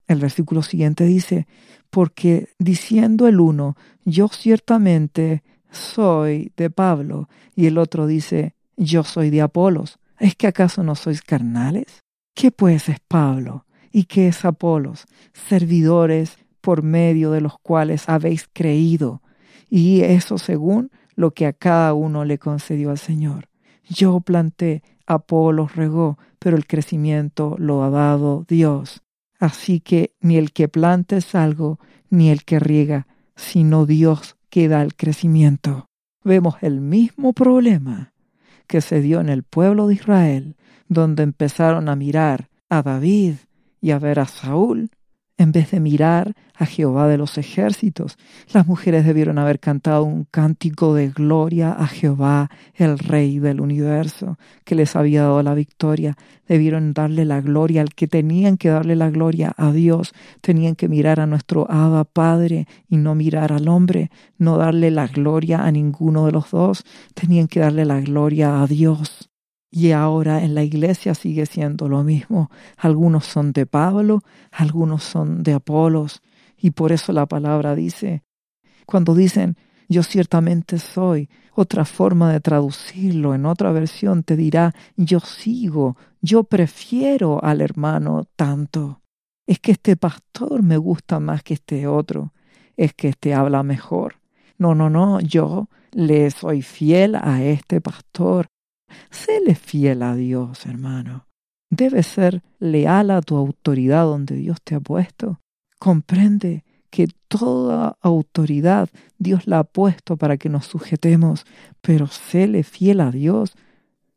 El 0.08 0.20
versículo 0.20 0.62
siguiente 0.62 1.06
dice, 1.06 1.48
porque 1.94 2.50
diciendo 2.58 3.28
el 3.28 3.40
uno, 3.40 3.78
yo 4.04 4.28
ciertamente 4.28 5.44
soy 5.70 6.52
de 6.58 6.72
Pablo, 6.72 7.30
y 7.56 7.68
el 7.68 7.78
otro 7.78 8.08
dice, 8.08 8.56
yo 8.78 9.04
soy 9.04 9.30
de 9.30 9.44
Apolos, 9.44 10.00
¿es 10.18 10.36
que 10.36 10.48
acaso 10.48 10.82
no 10.82 10.96
sois 10.96 11.22
carnales? 11.22 12.02
¿Qué 12.34 12.50
pues 12.50 12.90
es 12.90 13.00
Pablo 13.00 13.68
y 13.92 14.06
qué 14.06 14.30
es 14.30 14.44
Apolos? 14.44 15.06
Servidores 15.34 16.40
por 16.62 16.82
medio 16.82 17.30
de 17.30 17.42
los 17.42 17.60
cuales 17.60 18.10
habéis 18.10 18.50
creído, 18.52 19.22
y 19.70 20.02
eso 20.02 20.40
según 20.40 20.90
lo 21.14 21.30
que 21.36 21.46
a 21.46 21.54
cada 21.54 21.94
uno 21.94 22.26
le 22.26 22.40
concedió 22.40 22.90
al 22.90 22.98
Señor. 22.98 23.50
Yo 23.88 24.20
planté, 24.20 24.82
Apolos 25.06 25.76
regó, 25.76 26.18
pero 26.40 26.58
el 26.58 26.66
crecimiento 26.66 27.56
lo 27.60 27.84
ha 27.84 27.92
dado 27.92 28.46
Dios. 28.48 29.03
Así 29.44 29.82
que 29.82 30.16
ni 30.22 30.38
el 30.38 30.54
que 30.54 30.70
planta 30.70 31.18
es 31.18 31.36
algo, 31.36 31.78
ni 32.10 32.30
el 32.30 32.46
que 32.46 32.62
riega, 32.62 33.08
sino 33.36 33.86
Dios 33.86 34.38
que 34.50 34.70
da 34.70 34.82
el 34.82 34.96
crecimiento. 34.96 35.90
Vemos 36.24 36.56
el 36.62 36.80
mismo 36.80 37.34
problema 37.34 38.14
que 38.68 38.80
se 38.80 39.02
dio 39.02 39.20
en 39.20 39.28
el 39.28 39.44
pueblo 39.44 39.88
de 39.88 39.96
Israel, 39.96 40.56
donde 40.88 41.24
empezaron 41.24 41.90
a 41.90 41.98
mirar 41.98 42.48
a 42.70 42.84
David 42.84 43.34
y 43.82 43.92
a 43.92 44.00
ver 44.00 44.22
a 44.22 44.28
Saúl 44.28 44.92
en 45.38 45.52
vez 45.52 45.72
de 45.72 45.80
mirar 45.80 46.36
a 46.56 46.66
Jehová 46.66 47.08
de 47.08 47.18
los 47.18 47.38
ejércitos. 47.38 48.18
Las 48.54 48.68
mujeres 48.68 49.06
debieron 49.06 49.38
haber 49.40 49.60
cantado 49.60 50.04
un 50.04 50.26
cántico 50.26 50.94
de 50.94 51.10
gloria 51.10 51.72
a 51.72 51.88
Jehová, 51.88 52.50
el 52.76 53.00
Rey 53.00 53.40
del 53.40 53.60
universo, 53.60 54.38
que 54.64 54.76
les 54.76 54.96
había 54.96 55.24
dado 55.24 55.42
la 55.42 55.56
victoria. 55.56 56.16
Debieron 56.48 56.94
darle 56.94 57.26
la 57.26 57.42
gloria 57.42 57.82
al 57.82 57.94
que 57.96 58.08
tenían 58.08 58.58
que 58.58 58.70
darle 58.70 58.96
la 58.96 59.10
gloria 59.10 59.54
a 59.58 59.72
Dios. 59.72 60.14
Tenían 60.42 60.76
que 60.76 60.88
mirar 60.88 61.20
a 61.20 61.28
nuestro 61.28 61.70
Abba 61.70 62.04
Padre 62.04 62.68
y 62.88 62.98
no 62.98 63.16
mirar 63.16 63.52
al 63.52 63.68
hombre, 63.68 64.12
no 64.38 64.58
darle 64.58 64.92
la 64.92 65.08
gloria 65.08 65.66
a 65.66 65.72
ninguno 65.72 66.28
de 66.28 66.32
los 66.32 66.52
dos. 66.52 66.84
Tenían 67.14 67.48
que 67.48 67.62
darle 67.62 67.86
la 67.86 68.02
gloria 68.02 68.62
a 68.62 68.68
Dios. 68.68 69.33
Y 69.76 69.92
ahora 69.92 70.44
en 70.44 70.54
la 70.54 70.62
iglesia 70.62 71.16
sigue 71.16 71.48
siendo 71.48 71.90
lo 71.90 72.04
mismo. 72.04 72.52
Algunos 72.78 73.26
son 73.26 73.54
de 73.54 73.66
Pablo, 73.66 74.22
algunos 74.52 75.04
son 75.04 75.42
de 75.42 75.54
Apolos. 75.54 76.22
Y 76.56 76.70
por 76.70 76.92
eso 76.92 77.12
la 77.12 77.26
palabra 77.26 77.74
dice, 77.74 78.22
cuando 78.86 79.16
dicen, 79.16 79.58
yo 79.90 80.04
ciertamente 80.04 80.78
soy, 80.78 81.28
otra 81.56 81.86
forma 81.86 82.32
de 82.32 82.40
traducirlo 82.40 83.34
en 83.34 83.48
otra 83.48 83.72
versión 83.72 84.22
te 84.22 84.36
dirá, 84.36 84.76
yo 84.96 85.20
sigo, 85.20 85.98
yo 86.22 86.44
prefiero 86.44 87.44
al 87.44 87.60
hermano 87.60 88.28
tanto. 88.36 89.02
Es 89.48 89.58
que 89.58 89.72
este 89.72 89.96
pastor 89.96 90.62
me 90.62 90.78
gusta 90.78 91.20
más 91.20 91.42
que 91.42 91.56
este 91.56 91.88
otro. 91.88 92.32
Es 92.78 92.94
que 92.94 93.08
este 93.08 93.34
habla 93.34 93.64
mejor. 93.64 94.18
No, 94.60 94.76
no, 94.76 94.92
no, 94.92 95.20
yo 95.20 95.68
le 95.94 96.30
soy 96.30 96.62
fiel 96.62 97.16
a 97.16 97.42
este 97.42 97.82
pastor 97.82 98.53
Séle 99.10 99.56
fiel 99.56 100.04
a 100.04 100.16
Dios, 100.16 100.66
hermano. 100.66 101.28
Debes 101.76 102.06
ser 102.06 102.44
leal 102.60 103.10
a 103.10 103.22
tu 103.22 103.36
autoridad 103.36 104.04
donde 104.04 104.36
Dios 104.36 104.62
te 104.64 104.76
ha 104.76 104.80
puesto. 104.80 105.40
Comprende 105.80 106.64
que 106.92 107.08
toda 107.28 107.98
autoridad 108.02 108.90
Dios 109.18 109.48
la 109.48 109.58
ha 109.58 109.64
puesto 109.64 110.16
para 110.16 110.38
que 110.38 110.50
nos 110.50 110.68
sujetemos, 110.68 111.46
pero 111.82 112.06
séle 112.06 112.62
fiel 112.62 113.02
a 113.02 113.10
Dios. 113.10 113.56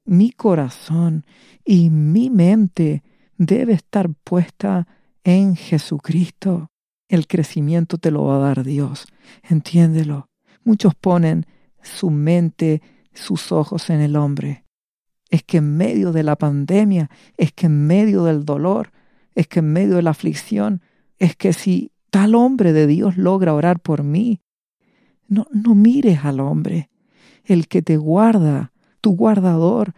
Mi 0.04 0.32
corazón 0.32 1.24
y 1.64 1.88
mi 1.88 2.28
mente 2.28 3.02
debe 3.38 3.72
estar 3.72 4.10
puesta 4.22 4.86
en 5.24 5.56
Jesucristo. 5.56 6.68
El 7.08 7.26
crecimiento 7.26 7.96
te 7.96 8.10
lo 8.10 8.24
va 8.24 8.36
a 8.36 8.40
dar 8.40 8.64
Dios. 8.64 9.06
Entiéndelo. 9.42 10.28
Muchos 10.62 10.94
ponen 10.94 11.46
su 11.82 12.10
mente, 12.10 12.82
sus 13.14 13.50
ojos 13.50 13.88
en 13.88 14.00
el 14.00 14.14
hombre 14.16 14.65
es 15.30 15.42
que 15.42 15.58
en 15.58 15.76
medio 15.76 16.12
de 16.12 16.22
la 16.22 16.36
pandemia, 16.36 17.10
es 17.36 17.52
que 17.52 17.66
en 17.66 17.86
medio 17.86 18.24
del 18.24 18.44
dolor, 18.44 18.90
es 19.34 19.46
que 19.48 19.60
en 19.60 19.72
medio 19.72 19.96
de 19.96 20.02
la 20.02 20.10
aflicción, 20.10 20.82
es 21.18 21.36
que 21.36 21.52
si 21.52 21.92
tal 22.10 22.34
hombre 22.34 22.72
de 22.72 22.86
Dios 22.86 23.16
logra 23.16 23.54
orar 23.54 23.80
por 23.80 24.02
mí, 24.02 24.40
no, 25.28 25.46
no 25.50 25.74
mires 25.74 26.24
al 26.24 26.40
hombre. 26.40 26.90
El 27.44 27.68
que 27.68 27.82
te 27.82 27.96
guarda, 27.96 28.72
tu 29.00 29.16
guardador, 29.16 29.94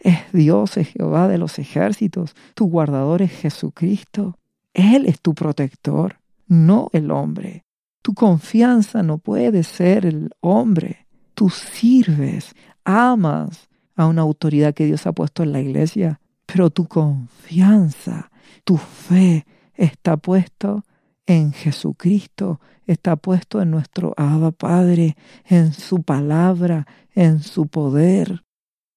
es 0.00 0.18
Dios, 0.32 0.76
es 0.76 0.88
Jehová 0.88 1.28
de 1.28 1.38
los 1.38 1.58
ejércitos, 1.58 2.34
tu 2.54 2.66
guardador 2.66 3.22
es 3.22 3.32
Jesucristo. 3.32 4.38
Él 4.72 5.06
es 5.06 5.20
tu 5.20 5.34
protector, 5.34 6.20
no 6.46 6.88
el 6.92 7.10
hombre. 7.10 7.64
Tu 8.02 8.14
confianza 8.14 9.02
no 9.02 9.18
puede 9.18 9.64
ser 9.64 10.06
el 10.06 10.30
hombre. 10.40 11.06
Tú 11.34 11.50
sirves, 11.50 12.54
amas, 12.84 13.67
a 13.98 14.06
una 14.06 14.22
autoridad 14.22 14.74
que 14.74 14.86
Dios 14.86 15.06
ha 15.06 15.12
puesto 15.12 15.42
en 15.42 15.52
la 15.52 15.60
iglesia, 15.60 16.20
pero 16.46 16.70
tu 16.70 16.86
confianza, 16.86 18.30
tu 18.64 18.76
fe 18.76 19.44
está 19.74 20.16
puesto 20.16 20.84
en 21.26 21.52
Jesucristo, 21.52 22.60
está 22.86 23.16
puesto 23.16 23.60
en 23.60 23.72
nuestro 23.72 24.14
Abba 24.16 24.52
Padre, 24.52 25.16
en 25.44 25.72
su 25.72 26.02
palabra, 26.04 26.86
en 27.12 27.42
su 27.42 27.66
poder. 27.66 28.44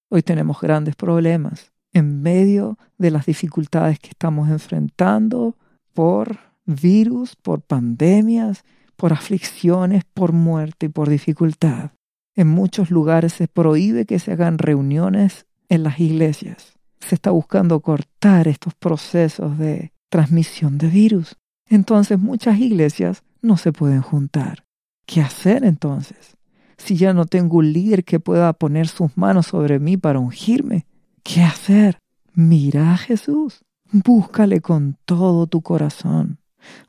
Hoy 0.09 0.21
tenemos 0.21 0.61
grandes 0.61 0.95
problemas 0.95 1.73
en 1.93 2.21
medio 2.21 2.77
de 2.99 3.09
las 3.09 3.25
dificultades 3.25 3.99
que 3.99 4.09
estamos 4.09 4.49
enfrentando 4.49 5.57
por 5.93 6.37
virus, 6.65 7.35
por 7.35 7.61
pandemias, 7.61 8.63
por 8.95 9.13
aflicciones, 9.13 10.03
por 10.13 10.31
muerte 10.31 10.85
y 10.85 10.89
por 10.89 11.09
dificultad. 11.09 11.89
En 12.35 12.47
muchos 12.47 12.91
lugares 12.91 13.33
se 13.33 13.47
prohíbe 13.47 14.05
que 14.05 14.19
se 14.19 14.31
hagan 14.31 14.57
reuniones 14.57 15.45
en 15.69 15.83
las 15.83 15.99
iglesias. 15.99 16.73
Se 16.99 17.15
está 17.15 17.31
buscando 17.31 17.79
cortar 17.81 18.47
estos 18.47 18.73
procesos 18.73 19.57
de 19.57 19.91
transmisión 20.09 20.77
de 20.77 20.87
virus. 20.87 21.37
Entonces 21.67 22.19
muchas 22.19 22.59
iglesias 22.59 23.23
no 23.41 23.57
se 23.57 23.71
pueden 23.71 24.01
juntar. 24.01 24.65
¿Qué 25.05 25.21
hacer 25.21 25.63
entonces? 25.63 26.37
Si 26.77 26.95
ya 26.95 27.13
no 27.13 27.25
tengo 27.25 27.57
un 27.57 27.73
líder 27.73 28.03
que 28.03 28.19
pueda 28.19 28.53
poner 28.53 28.87
sus 28.87 29.15
manos 29.17 29.47
sobre 29.47 29.79
mí 29.79 29.97
para 29.97 30.19
ungirme, 30.19 30.85
¿qué 31.23 31.41
hacer? 31.43 31.99
Mira 32.33 32.93
a 32.93 32.97
Jesús. 32.97 33.61
Búscale 33.91 34.61
con 34.61 34.97
todo 35.05 35.47
tu 35.47 35.61
corazón. 35.61 36.39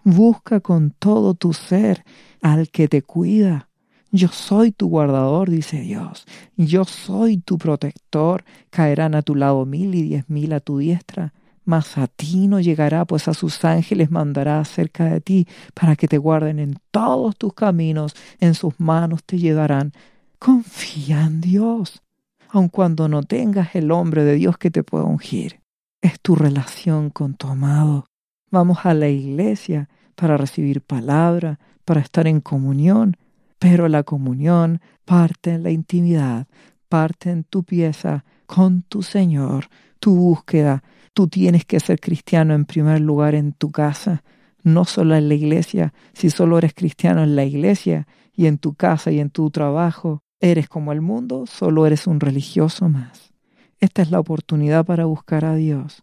Busca 0.04 0.60
con 0.60 0.90
todo 0.90 1.34
tu 1.34 1.52
ser 1.52 2.04
al 2.40 2.68
que 2.68 2.88
te 2.88 3.02
cuida, 3.02 3.68
yo 4.12 4.28
soy 4.28 4.72
tu 4.72 4.88
guardador, 4.88 5.48
dice 5.48 5.80
Dios. 5.80 6.26
Yo 6.58 6.84
soy 6.84 7.38
tu 7.38 7.56
protector. 7.56 8.44
Caerán 8.68 9.14
a 9.14 9.22
tu 9.22 9.34
lado 9.34 9.64
mil 9.64 9.94
y 9.94 10.02
diez 10.02 10.28
mil 10.28 10.52
a 10.52 10.60
tu 10.60 10.78
diestra. 10.78 11.32
Mas 11.64 11.96
a 11.96 12.08
ti 12.08 12.46
no 12.46 12.60
llegará, 12.60 13.06
pues 13.06 13.26
a 13.28 13.34
sus 13.34 13.64
ángeles 13.64 14.10
mandará 14.10 14.62
cerca 14.66 15.06
de 15.06 15.22
ti 15.22 15.48
para 15.72 15.96
que 15.96 16.08
te 16.08 16.18
guarden 16.18 16.58
en 16.58 16.78
todos 16.90 17.36
tus 17.38 17.54
caminos. 17.54 18.14
En 18.38 18.52
sus 18.54 18.78
manos 18.78 19.24
te 19.24 19.38
llevarán. 19.38 19.92
Confía 20.38 21.22
en 21.22 21.40
Dios, 21.40 22.02
aun 22.50 22.68
cuando 22.68 23.08
no 23.08 23.22
tengas 23.22 23.74
el 23.74 23.90
hombre 23.90 24.24
de 24.24 24.34
Dios 24.34 24.58
que 24.58 24.70
te 24.70 24.82
pueda 24.82 25.04
ungir. 25.04 25.60
Es 26.02 26.20
tu 26.20 26.34
relación 26.34 27.08
con 27.08 27.34
tu 27.34 27.46
amado. 27.46 28.04
Vamos 28.50 28.84
a 28.84 28.92
la 28.92 29.08
iglesia 29.08 29.88
para 30.16 30.36
recibir 30.36 30.82
palabra, 30.82 31.58
para 31.86 32.00
estar 32.00 32.26
en 32.26 32.40
comunión, 32.40 33.16
pero 33.62 33.86
la 33.86 34.02
comunión 34.02 34.80
parte 35.04 35.52
en 35.52 35.62
la 35.62 35.70
intimidad, 35.70 36.48
parte 36.88 37.30
en 37.30 37.44
tu 37.44 37.62
pieza 37.62 38.24
con 38.46 38.82
tu 38.82 39.04
Señor, 39.04 39.68
tu 40.00 40.16
búsqueda. 40.16 40.82
Tú 41.14 41.28
tienes 41.28 41.64
que 41.64 41.78
ser 41.78 42.00
cristiano 42.00 42.54
en 42.54 42.64
primer 42.64 43.00
lugar 43.00 43.36
en 43.36 43.52
tu 43.52 43.70
casa, 43.70 44.24
no 44.64 44.84
solo 44.84 45.14
en 45.14 45.28
la 45.28 45.34
iglesia. 45.34 45.94
Si 46.12 46.28
solo 46.28 46.58
eres 46.58 46.74
cristiano 46.74 47.22
en 47.22 47.36
la 47.36 47.44
iglesia 47.44 48.08
y 48.34 48.46
en 48.46 48.58
tu 48.58 48.74
casa 48.74 49.12
y 49.12 49.20
en 49.20 49.30
tu 49.30 49.48
trabajo, 49.50 50.24
eres 50.40 50.68
como 50.68 50.90
el 50.90 51.00
mundo, 51.00 51.46
solo 51.46 51.86
eres 51.86 52.08
un 52.08 52.18
religioso 52.18 52.88
más. 52.88 53.32
Esta 53.78 54.02
es 54.02 54.10
la 54.10 54.18
oportunidad 54.18 54.84
para 54.84 55.04
buscar 55.04 55.44
a 55.44 55.54
Dios. 55.54 56.02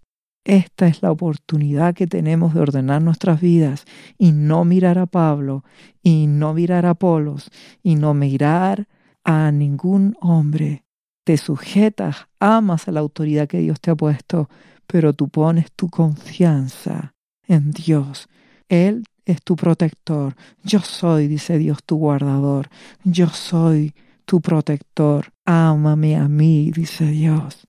Esta 0.49 0.87
es 0.87 1.03
la 1.03 1.11
oportunidad 1.11 1.93
que 1.93 2.07
tenemos 2.07 2.55
de 2.55 2.61
ordenar 2.61 3.03
nuestras 3.03 3.39
vidas 3.39 3.85
y 4.17 4.31
no 4.31 4.65
mirar 4.65 4.97
a 4.97 5.05
Pablo 5.05 5.63
y 6.01 6.25
no 6.25 6.55
mirar 6.55 6.87
a 6.87 6.91
Apolos 6.91 7.51
y 7.83 7.93
no 7.93 8.15
mirar 8.15 8.87
a 9.23 9.51
ningún 9.51 10.17
hombre. 10.21 10.85
Te 11.23 11.37
sujetas, 11.37 12.25
amas 12.39 12.87
a 12.87 12.91
la 12.91 12.99
autoridad 12.99 13.47
que 13.47 13.59
Dios 13.59 13.79
te 13.79 13.91
ha 13.91 13.95
puesto, 13.95 14.49
pero 14.87 15.13
tú 15.13 15.29
pones 15.29 15.71
tu 15.73 15.87
confianza 15.87 17.13
en 17.47 17.69
Dios. 17.69 18.27
Él 18.69 19.03
es 19.25 19.43
tu 19.43 19.55
protector. 19.55 20.35
Yo 20.63 20.79
soy, 20.79 21.27
dice 21.27 21.59
Dios, 21.59 21.83
tu 21.85 21.97
guardador. 21.97 22.69
Yo 23.03 23.27
soy 23.29 23.93
tu 24.25 24.41
protector. 24.41 25.31
Ámame 25.45 26.15
a 26.15 26.27
mí, 26.27 26.71
dice 26.71 27.05
Dios. 27.05 27.67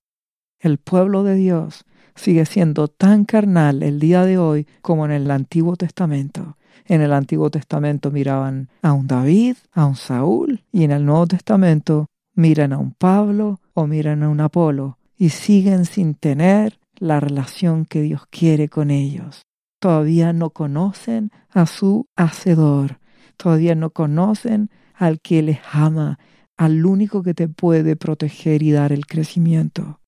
El 0.57 0.79
pueblo 0.79 1.21
de 1.21 1.35
Dios 1.35 1.85
sigue 2.15 2.45
siendo 2.45 2.87
tan 2.87 3.25
carnal 3.25 3.83
el 3.83 3.99
día 3.99 4.25
de 4.25 4.37
hoy 4.37 4.67
como 4.81 5.05
en 5.05 5.11
el 5.11 5.31
Antiguo 5.31 5.75
Testamento. 5.75 6.57
En 6.85 7.01
el 7.01 7.13
Antiguo 7.13 7.49
Testamento 7.49 8.11
miraban 8.11 8.69
a 8.81 8.93
un 8.93 9.07
David, 9.07 9.55
a 9.71 9.85
un 9.85 9.95
Saúl, 9.95 10.63
y 10.71 10.83
en 10.83 10.91
el 10.91 11.05
Nuevo 11.05 11.27
Testamento 11.27 12.07
miran 12.35 12.73
a 12.73 12.77
un 12.77 12.91
Pablo 12.91 13.59
o 13.73 13.87
miran 13.87 14.23
a 14.23 14.29
un 14.29 14.41
Apolo, 14.41 14.97
y 15.17 15.29
siguen 15.29 15.85
sin 15.85 16.15
tener 16.15 16.79
la 16.97 17.19
relación 17.19 17.85
que 17.85 18.01
Dios 18.01 18.23
quiere 18.29 18.69
con 18.69 18.91
ellos. 18.91 19.43
Todavía 19.79 20.33
no 20.33 20.51
conocen 20.51 21.31
a 21.49 21.65
su 21.65 22.07
Hacedor, 22.15 22.99
todavía 23.37 23.73
no 23.75 23.89
conocen 23.89 24.69
al 24.93 25.19
que 25.19 25.41
les 25.41 25.59
ama, 25.71 26.19
al 26.57 26.85
único 26.85 27.23
que 27.23 27.33
te 27.33 27.47
puede 27.47 27.95
proteger 27.95 28.61
y 28.61 28.71
dar 28.71 28.91
el 28.91 29.07
crecimiento. 29.07 29.99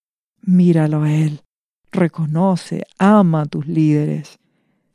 Míralo 0.41 1.03
a 1.03 1.11
Él, 1.11 1.41
reconoce, 1.93 2.83
ama 2.97 3.41
a 3.41 3.45
tus 3.45 3.67
líderes. 3.67 4.39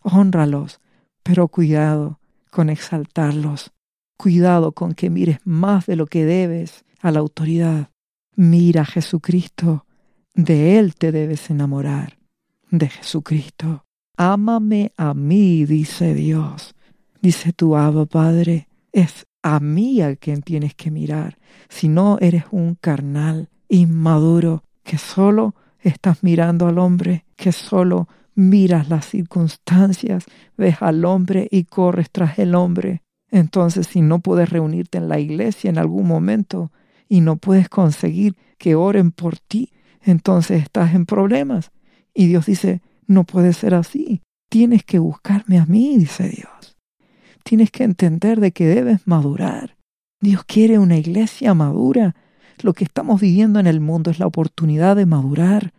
Honralos, 0.02 0.80
pero 1.22 1.48
cuidado 1.48 2.20
con 2.50 2.68
exaltarlos. 2.68 3.72
Cuidado 4.16 4.72
con 4.72 4.94
que 4.94 5.10
mires 5.10 5.38
más 5.44 5.86
de 5.86 5.96
lo 5.96 6.06
que 6.06 6.24
debes 6.24 6.84
a 7.00 7.10
la 7.10 7.20
autoridad. 7.20 7.90
Mira 8.34 8.82
a 8.82 8.84
Jesucristo. 8.84 9.86
De 10.34 10.78
Él 10.78 10.94
te 10.94 11.12
debes 11.12 11.50
enamorar. 11.50 12.18
De 12.70 12.88
Jesucristo. 12.88 13.84
Ámame 14.16 14.92
a 14.96 15.14
mí, 15.14 15.64
dice 15.64 16.14
Dios. 16.14 16.74
Dice 17.22 17.52
tu 17.52 17.76
Abba 17.76 18.06
Padre. 18.06 18.68
Es 18.92 19.26
a 19.42 19.60
mí 19.60 20.02
a 20.02 20.16
quien 20.16 20.42
tienes 20.42 20.74
que 20.74 20.90
mirar. 20.90 21.38
Si 21.68 21.88
no 21.88 22.18
eres 22.20 22.44
un 22.50 22.74
carnal 22.74 23.48
inmaduro 23.68 24.64
que 24.82 24.98
solo 24.98 25.54
estás 25.88 26.22
mirando 26.22 26.66
al 26.66 26.78
hombre, 26.78 27.24
que 27.36 27.52
solo 27.52 28.08
miras 28.34 28.88
las 28.88 29.06
circunstancias, 29.06 30.24
ves 30.56 30.76
al 30.80 31.04
hombre 31.04 31.48
y 31.50 31.64
corres 31.64 32.10
tras 32.10 32.38
el 32.38 32.54
hombre. 32.54 33.02
Entonces, 33.30 33.88
si 33.88 34.00
no 34.00 34.20
puedes 34.20 34.48
reunirte 34.50 34.98
en 34.98 35.08
la 35.08 35.18
iglesia 35.18 35.70
en 35.70 35.78
algún 35.78 36.06
momento 36.06 36.70
y 37.08 37.20
no 37.20 37.36
puedes 37.36 37.68
conseguir 37.68 38.36
que 38.58 38.74
oren 38.74 39.10
por 39.10 39.38
ti, 39.38 39.72
entonces 40.02 40.62
estás 40.62 40.94
en 40.94 41.04
problemas. 41.04 41.72
Y 42.14 42.26
Dios 42.26 42.46
dice, 42.46 42.80
no 43.06 43.24
puede 43.24 43.52
ser 43.52 43.74
así. 43.74 44.22
Tienes 44.48 44.84
que 44.84 44.98
buscarme 44.98 45.58
a 45.58 45.66
mí, 45.66 45.98
dice 45.98 46.28
Dios. 46.28 46.76
Tienes 47.42 47.70
que 47.70 47.84
entender 47.84 48.40
de 48.40 48.52
que 48.52 48.66
debes 48.66 49.06
madurar. 49.06 49.76
Dios 50.20 50.44
quiere 50.44 50.78
una 50.78 50.96
iglesia 50.96 51.54
madura. 51.54 52.14
Lo 52.62 52.72
que 52.72 52.84
estamos 52.84 53.20
viviendo 53.20 53.60
en 53.60 53.66
el 53.66 53.80
mundo 53.80 54.10
es 54.10 54.18
la 54.18 54.26
oportunidad 54.26 54.96
de 54.96 55.06
madurar, 55.06 55.72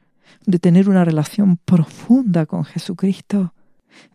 de 0.46 0.60
tener 0.60 0.90
una 0.90 1.06
relación 1.06 1.58
profunda 1.58 2.46
con 2.46 2.66
Jesucristo, 2.66 3.54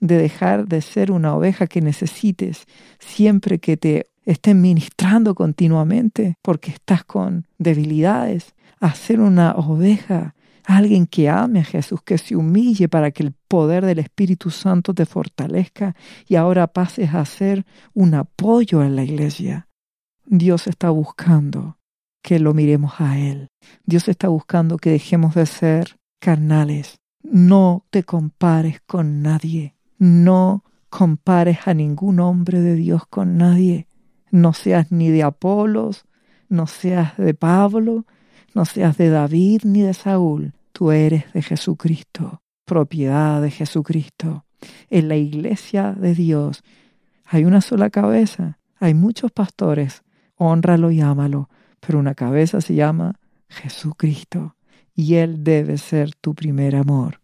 de 0.01 0.19
dejar 0.19 0.67
de 0.67 0.81
ser 0.81 1.11
una 1.11 1.35
oveja 1.35 1.67
que 1.67 1.81
necesites 1.81 2.67
siempre 2.99 3.59
que 3.59 3.77
te 3.77 4.07
estén 4.25 4.61
ministrando 4.61 5.35
continuamente 5.35 6.37
porque 6.43 6.71
estás 6.71 7.05
con 7.05 7.47
debilidades, 7.59 8.55
a 8.81 8.95
ser 8.95 9.21
una 9.21 9.53
oveja 9.53 10.35
alguien 10.65 11.07
que 11.07 11.29
ame 11.29 11.61
a 11.61 11.65
Jesús, 11.65 12.01
que 12.03 12.19
se 12.19 12.37
humille 12.37 12.89
para 12.89 13.11
que 13.11 13.23
el 13.23 13.33
poder 13.33 13.85
del 13.85 13.99
Espíritu 13.99 14.51
Santo 14.51 14.95
te 14.95 15.07
fortalezca 15.07 15.95
y 16.27 16.37
ahora 16.37 16.67
pases 16.67 17.15
a 17.15 17.25
ser 17.25 17.65
un 17.93 18.15
apoyo 18.15 18.83
en 18.83 18.97
la 18.97 19.05
iglesia. 19.05 19.69
Dios 20.27 20.67
está 20.67 20.91
buscando 20.91 21.79
que 22.23 22.39
lo 22.39 22.55
miremos 22.55 22.95
a 22.99 23.19
Él. 23.19 23.49
Dios 23.85 24.09
está 24.09 24.29
buscando 24.29 24.79
que 24.79 24.91
dejemos 24.91 25.35
de 25.35 25.47
ser 25.47 25.97
carnales. 26.25 27.01
No 27.23 27.85
te 27.91 28.03
compares 28.03 28.81
con 28.87 29.21
nadie. 29.21 29.77
No 29.99 30.65
compares 30.89 31.69
a 31.69 31.75
ningún 31.75 32.19
hombre 32.19 32.63
de 32.63 32.77
Dios 32.77 33.03
con 33.07 33.37
nadie. 33.37 33.89
No 34.31 34.55
seas 34.55 34.91
ni 34.91 35.11
de 35.11 35.23
Apolos, 35.23 36.07
no 36.49 36.67
seas 36.67 37.15
de 37.19 37.35
Pablo, 37.35 38.07
no 38.55 38.65
seas 38.65 38.97
de 38.97 39.11
David 39.11 39.65
ni 39.65 39.83
de 39.83 39.93
Saúl, 39.93 40.55
tú 40.73 40.93
eres 40.93 41.31
de 41.35 41.43
Jesucristo, 41.43 42.41
propiedad 42.65 43.43
de 43.43 43.51
Jesucristo. 43.51 44.47
En 44.89 45.09
la 45.09 45.17
iglesia 45.17 45.93
de 45.93 46.15
Dios 46.15 46.65
hay 47.27 47.45
una 47.45 47.61
sola 47.61 47.91
cabeza, 47.91 48.59
hay 48.81 48.95
muchos 48.95 49.31
pastores, 49.31 50.05
honralo 50.37 50.91
y 50.91 51.03
ámalo, 51.03 51.51
pero 51.81 51.99
una 51.99 52.15
cabeza 52.15 52.63
se 52.63 52.75
llama 52.75 53.21
Jesucristo 53.49 54.57
y 54.95 55.15
Él 55.17 55.45
debe 55.45 55.79
ser 55.79 56.15
tu 56.15 56.35
primer 56.35 56.77
amor. 56.77 57.21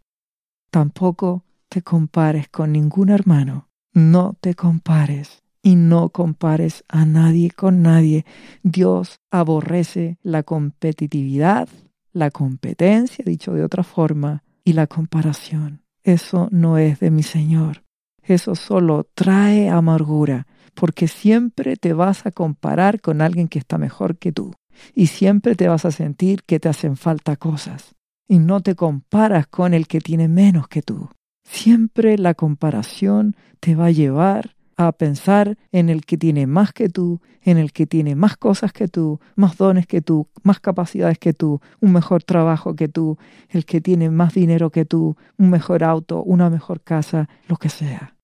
Tampoco 0.71 1.45
te 1.69 1.83
compares 1.83 2.49
con 2.49 2.73
ningún 2.73 3.11
hermano, 3.11 3.69
no 3.93 4.37
te 4.41 4.55
compares 4.55 5.43
y 5.63 5.77
no 5.77 6.09
compares 6.11 6.85
a 6.89 7.05
nadie 7.05 7.51
con 7.51 7.83
nadie. 7.83 8.25
Dios 8.63 9.21
aborrece 9.31 10.19
la 10.23 10.43
competitividad, 10.43 11.69
la 12.13 12.31
competencia, 12.31 13.25
dicho 13.25 13.53
de 13.53 13.65
otra 13.65 13.83
forma, 13.83 14.43
y 14.65 14.73
la 14.73 14.87
comparación. 14.87 15.83
Eso 16.03 16.49
no 16.51 16.79
es 16.79 17.01
de 17.01 17.11
mi 17.11 17.23
Señor. 17.23 17.85
Eso 18.23 18.55
solo 18.55 19.09
trae 19.15 19.69
amargura, 19.69 20.47
porque 20.75 21.09
siempre 21.09 21.77
te 21.77 21.93
vas 21.93 22.27
a 22.27 22.31
comparar 22.31 23.01
con 23.01 23.21
alguien 23.21 23.49
que 23.49 23.59
está 23.59 23.79
mejor 23.79 24.19
que 24.19 24.33
tú, 24.33 24.55
y 24.95 25.09
siempre 25.09 25.55
te 25.55 25.69
vas 25.69 25.85
a 25.85 25.91
sentir 25.91 26.43
que 26.45 26.61
te 26.61 26.69
hacen 26.69 26.97
falta 26.97 27.37
cosas, 27.37 27.95
y 28.29 28.39
no 28.39 28.61
te 28.61 28.75
comparas 28.75 29.47
con 29.47 29.75
el 29.75 29.87
que 29.87 30.01
tiene 30.01 30.29
menos 30.29 30.69
que 30.69 30.83
tú. 30.83 31.09
Siempre 31.45 32.19
la 32.19 32.35
comparación 32.35 33.35
te 33.59 33.75
va 33.75 33.87
a 33.87 33.91
llevar 33.91 34.55
a 34.77 34.93
pensar 34.93 35.59
en 35.73 35.91
el 35.91 36.07
que 36.07 36.17
tiene 36.17 36.47
más 36.47 36.73
que 36.73 36.89
tú, 36.89 37.21
en 37.43 37.59
el 37.59 37.73
que 37.73 37.87
tiene 37.87 38.15
más 38.15 38.37
cosas 38.37 38.73
que 38.73 38.89
tú, 38.89 39.21
más 39.37 39.57
dones 39.57 39.87
que 39.87 40.01
tú, 40.01 40.29
más 40.43 40.61
capacidades 40.61 41.19
que 41.19 41.35
tú, 41.35 41.61
un 41.81 41.93
mejor 41.93 42.23
trabajo 42.23 42.75
que 42.75 42.89
tú, 42.89 43.19
el 43.49 43.67
que 43.67 43.81
tiene 43.81 44.11
más 44.11 44.33
dinero 44.33 44.71
que 44.71 44.85
tú, 44.85 45.17
un 45.37 45.51
mejor 45.51 45.85
auto, 45.85 46.23
una 46.23 46.49
mejor 46.49 46.81
casa, 46.81 47.29
lo 47.47 47.57
que 47.57 47.69
sea. 47.69 48.17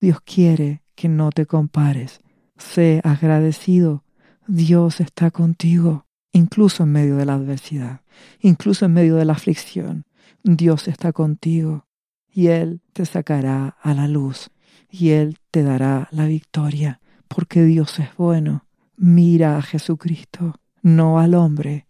Dios 0.00 0.20
quiere 0.22 0.82
que 0.94 1.08
no 1.08 1.30
te 1.30 1.44
compares. 1.44 2.20
Sé 2.56 3.00
agradecido. 3.04 4.04
Dios 4.52 5.00
está 5.00 5.30
contigo, 5.30 6.08
incluso 6.32 6.82
en 6.82 6.90
medio 6.90 7.16
de 7.16 7.24
la 7.24 7.34
adversidad, 7.34 8.00
incluso 8.40 8.84
en 8.84 8.94
medio 8.94 9.14
de 9.14 9.24
la 9.24 9.34
aflicción. 9.34 10.06
Dios 10.42 10.88
está 10.88 11.12
contigo 11.12 11.86
y 12.28 12.48
Él 12.48 12.82
te 12.92 13.06
sacará 13.06 13.76
a 13.80 13.94
la 13.94 14.08
luz 14.08 14.50
y 14.90 15.10
Él 15.10 15.38
te 15.52 15.62
dará 15.62 16.08
la 16.10 16.26
victoria, 16.26 17.00
porque 17.28 17.62
Dios 17.62 18.00
es 18.00 18.08
bueno. 18.16 18.66
Mira 18.96 19.56
a 19.56 19.62
Jesucristo, 19.62 20.56
no 20.82 21.20
al 21.20 21.34
hombre. 21.34 21.86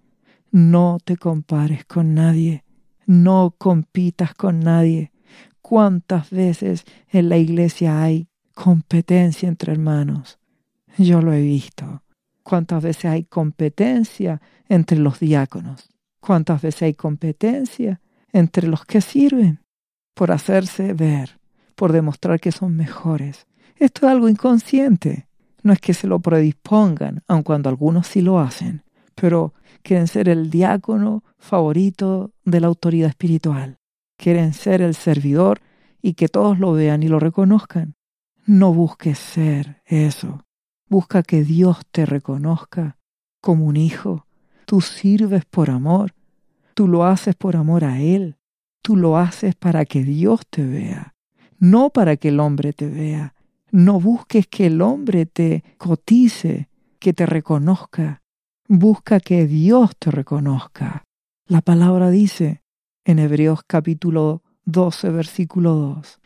No 0.51 0.99
te 1.03 1.17
compares 1.17 1.87
con 1.87 2.13
nadie, 2.13 2.65
no 3.07 3.55
compitas 3.57 4.35
con 4.35 4.61
nadie. 4.61 5.13
¿Cuántas 5.63 6.29
veces 6.29 6.85
en 7.09 7.31
la 7.31 7.39
iglesia 7.39 8.03
hay 8.03 8.29
competencia 8.55 9.49
entre 9.49 9.73
hermanos? 9.73 10.39
Yo 10.99 11.23
lo 11.23 11.33
he 11.33 11.41
visto. 11.41 12.03
¿Cuántas 12.51 12.83
veces 12.83 13.05
hay 13.05 13.25
competencia 13.25 14.43
entre 14.69 14.99
los 14.99 15.21
diáconos? 15.21 15.89
¿Cuántas 16.19 16.61
veces 16.61 16.83
hay 16.83 16.95
competencia 16.95 18.01
entre 18.33 18.67
los 18.67 18.85
que 18.85 19.01
sirven 19.01 19.61
por 20.15 20.33
hacerse 20.33 20.93
ver? 20.93 21.41
por 21.81 21.93
demostrar 21.93 22.41
que 22.41 22.53
son 22.53 22.77
mejores. 22.77 23.47
Esto 23.77 24.05
es 24.07 24.13
algo 24.13 24.29
inconsciente. 24.29 25.29
No 25.63 25.73
es 25.73 25.81
que 25.81 25.95
se 25.95 26.07
lo 26.07 26.21
predispongan, 26.21 27.23
aun 27.27 27.43
cuando 27.43 27.71
algunos 27.71 28.07
sí 28.07 28.21
lo 28.21 28.39
hacen, 28.39 28.83
pero 29.15 29.55
quieren 29.83 30.07
ser 30.07 30.29
el 30.29 30.51
diácono 30.51 31.25
favorito 31.39 32.33
de 32.45 32.61
la 32.61 32.67
autoridad 32.67 33.09
espiritual. 33.09 33.79
Quieren 34.19 34.53
ser 34.53 34.83
el 34.83 34.95
servidor 34.95 35.63
y 36.03 36.13
que 36.13 36.29
todos 36.29 36.59
lo 36.59 36.73
vean 36.73 37.03
y 37.03 37.09
lo 37.09 37.19
reconozcan. 37.19 37.95
No 38.45 38.75
busques 38.75 39.19
ser 39.19 39.81
eso. 39.87 40.45
Busca 40.91 41.23
que 41.23 41.43
Dios 41.43 41.79
te 41.91 42.05
reconozca 42.05 42.99
como 43.41 43.65
un 43.65 43.79
hijo. 43.79 44.27
Tú 44.67 44.83
sirves 44.83 45.47
por 45.47 45.71
amor. 45.71 46.13
Tú 46.75 46.87
lo 46.87 47.07
haces 47.07 47.35
por 47.35 47.57
amor 47.57 47.85
a 47.85 48.01
Él. 48.01 48.37
Tú 48.83 48.97
lo 48.97 49.17
haces 49.17 49.55
para 49.55 49.87
que 49.87 50.05
Dios 50.05 50.43
te 50.51 50.67
vea 50.67 51.15
no 51.61 51.91
para 51.91 52.17
que 52.17 52.29
el 52.29 52.41
hombre 52.41 52.73
te 52.73 52.89
vea. 52.89 53.35
No 53.71 54.01
busques 54.01 54.49
que 54.49 54.67
el 54.67 54.83
hombre 54.83 55.27
te 55.27 55.63
cotice, 55.79 56.69
que 56.99 57.13
te 57.13 57.27
reconozca. 57.27 58.23
Busca 58.67 59.21
que 59.21 59.47
Dios 59.47 59.93
te 59.97 60.11
reconozca. 60.11 61.05
La 61.47 61.61
palabra 61.61 62.11
dice 62.11 62.63
en 63.05 63.19
Hebreos 63.19 63.61
capítulo 63.67 64.43
12, 64.65 65.11
versículo 65.11 65.75
2, 65.75 66.21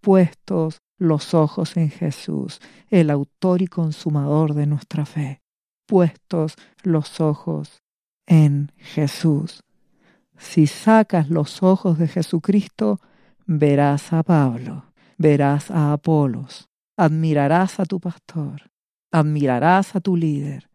puestos 0.00 0.82
los 0.98 1.34
ojos 1.34 1.76
en 1.76 1.90
Jesús, 1.90 2.60
el 2.88 3.10
autor 3.10 3.62
y 3.62 3.66
consumador 3.66 4.54
de 4.54 4.66
nuestra 4.66 5.06
fe. 5.06 5.42
Puestos 5.86 6.54
los 6.82 7.20
ojos 7.20 7.82
en 8.26 8.72
Jesús. 8.76 9.62
Si 10.36 10.66
sacas 10.66 11.30
los 11.30 11.62
ojos 11.62 11.98
de 11.98 12.08
Jesucristo, 12.08 13.00
verás 13.46 14.12
a 14.12 14.22
Pablo, 14.22 14.86
verás 15.18 15.70
a 15.70 15.92
Apolos, 15.92 16.68
admirarás 16.96 17.80
a 17.80 17.84
tu 17.84 18.00
pastor, 18.00 18.70
admirarás 19.12 19.94
a 19.94 20.00
tu 20.00 20.16
líder. 20.16 20.68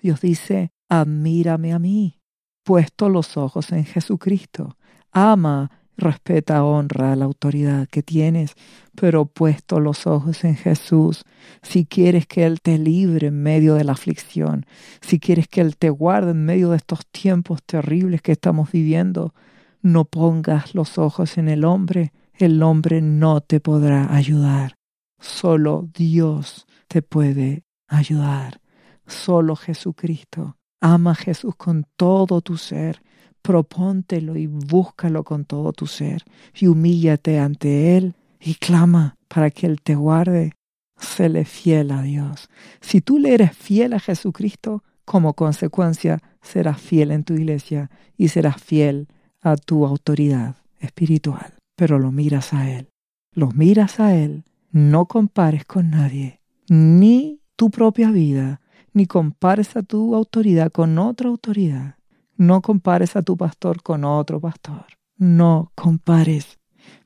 Dios 0.00 0.20
dice, 0.20 0.72
admírame 0.88 1.72
a 1.72 1.78
mí, 1.78 2.20
puesto 2.64 3.08
los 3.08 3.36
ojos 3.36 3.72
en 3.72 3.84
Jesucristo. 3.84 4.76
Ama, 5.12 5.70
respeta, 6.00 6.64
honra 6.64 7.14
la 7.16 7.26
autoridad 7.26 7.86
que 7.88 8.02
tienes, 8.02 8.54
pero 8.94 9.26
puesto 9.26 9.80
los 9.80 10.06
ojos 10.06 10.44
en 10.44 10.56
Jesús, 10.56 11.24
si 11.62 11.86
quieres 11.86 12.26
que 12.26 12.44
Él 12.44 12.60
te 12.60 12.78
libre 12.78 13.28
en 13.28 13.42
medio 13.42 13.74
de 13.74 13.84
la 13.84 13.92
aflicción, 13.92 14.66
si 15.00 15.20
quieres 15.20 15.46
que 15.48 15.60
Él 15.60 15.76
te 15.76 15.90
guarde 15.90 16.32
en 16.32 16.44
medio 16.44 16.70
de 16.70 16.76
estos 16.76 17.06
tiempos 17.06 17.62
terribles 17.64 18.22
que 18.22 18.32
estamos 18.32 18.72
viviendo, 18.72 19.34
no 19.82 20.04
pongas 20.04 20.74
los 20.74 20.98
ojos 20.98 21.38
en 21.38 21.48
el 21.48 21.64
hombre, 21.64 22.12
El 22.40 22.62
hombre 22.62 23.02
no 23.02 23.42
te 23.42 23.60
podrá 23.60 24.14
ayudar. 24.14 24.76
Solo 25.18 25.90
Dios 25.92 26.66
te 26.88 27.02
puede 27.02 27.64
ayudar. 27.86 28.62
Solo 29.06 29.56
Jesucristo. 29.56 30.56
Ama 30.80 31.10
a 31.10 31.14
Jesús 31.14 31.54
con 31.56 31.84
todo 31.96 32.40
tu 32.40 32.56
ser. 32.56 33.02
Propóntelo 33.42 34.36
y 34.36 34.46
búscalo 34.46 35.24
con 35.24 35.44
todo 35.44 35.72
tu 35.72 35.86
ser. 35.86 36.24
Y 36.54 36.66
humíllate 36.66 37.38
ante 37.38 37.96
Él 37.96 38.14
y 38.40 38.54
clama 38.54 39.16
para 39.28 39.50
que 39.50 39.66
Él 39.66 39.80
te 39.82 39.94
guarde. 39.94 40.52
Séle 40.96 41.44
fiel 41.44 41.90
a 41.92 42.02
Dios. 42.02 42.48
Si 42.80 43.00
tú 43.00 43.18
le 43.18 43.34
eres 43.34 43.56
fiel 43.56 43.94
a 43.94 44.00
Jesucristo, 44.00 44.82
como 45.04 45.34
consecuencia 45.34 46.22
serás 46.42 46.80
fiel 46.80 47.10
en 47.10 47.24
tu 47.24 47.34
iglesia 47.34 47.90
y 48.16 48.28
serás 48.28 48.62
fiel 48.62 49.08
a 49.40 49.56
tu 49.56 49.86
autoridad 49.86 50.56
espiritual. 50.78 51.54
Pero 51.76 51.98
lo 51.98 52.12
miras 52.12 52.52
a 52.52 52.70
Él. 52.70 52.88
Lo 53.34 53.50
miras 53.50 54.00
a 54.00 54.14
Él. 54.14 54.44
No 54.70 55.06
compares 55.06 55.64
con 55.64 55.90
nadie. 55.90 56.40
Ni 56.68 57.40
tu 57.56 57.70
propia 57.70 58.10
vida, 58.10 58.60
ni 58.92 59.06
compares 59.06 59.76
a 59.76 59.82
tu 59.82 60.14
autoridad 60.14 60.70
con 60.70 60.98
otra 60.98 61.28
autoridad. 61.28 61.96
No 62.40 62.62
compares 62.62 63.16
a 63.16 63.22
tu 63.22 63.36
pastor 63.36 63.82
con 63.82 64.02
otro 64.02 64.40
pastor. 64.40 64.86
No 65.18 65.72
compares. 65.74 66.58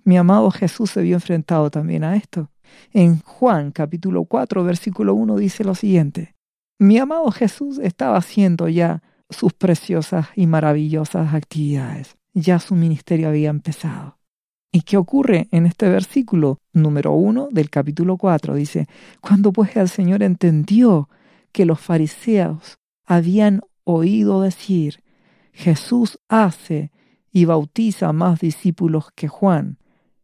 Mi 0.05 0.17
amado 0.17 0.53
Jesús 0.53 0.93
se 0.93 1.03
vio 1.03 1.17
enfrentado 1.17 1.73
también 1.73 2.05
a 2.05 2.15
esto. 2.15 2.53
En 2.93 3.19
Juan 3.19 3.73
capítulo 3.73 4.27
4 4.27 4.63
versículo 4.63 5.13
1 5.15 5.39
dice 5.39 5.65
lo 5.65 5.75
siguiente. 5.75 6.37
Mi 6.79 6.99
amado 6.99 7.33
Jesús 7.33 7.81
estaba 7.81 8.17
haciendo 8.17 8.69
ya 8.69 9.03
sus 9.29 9.53
preciosas 9.53 10.29
y 10.37 10.47
maravillosas 10.47 11.35
actividades. 11.35 12.17
Ya 12.33 12.61
su 12.61 12.77
ministerio 12.77 13.29
había 13.29 13.51
empezado. 13.51 14.21
¿Y 14.71 14.83
qué 14.83 14.97
ocurre 14.97 15.49
en 15.51 15.67
este 15.67 15.89
versículo 15.89 16.61
número 16.73 17.13
1 17.13 17.49
del 17.51 17.71
capítulo 17.71 18.19
4? 18.19 18.55
Dice, 18.55 18.87
cuando 19.21 19.53
pues 19.53 19.75
el 19.75 19.89
Señor 19.89 20.23
entendió 20.23 21.09
que 21.51 21.65
los 21.65 21.81
fariseos 21.81 22.79
habían 23.05 23.63
oído 23.83 24.41
decir, 24.41 25.03
Jesús 25.55 26.19
hace 26.29 26.91
y 27.31 27.45
bautiza 27.47 28.13
más 28.13 28.41
discípulos 28.41 29.11
que 29.15 29.29
Juan, 29.29 29.79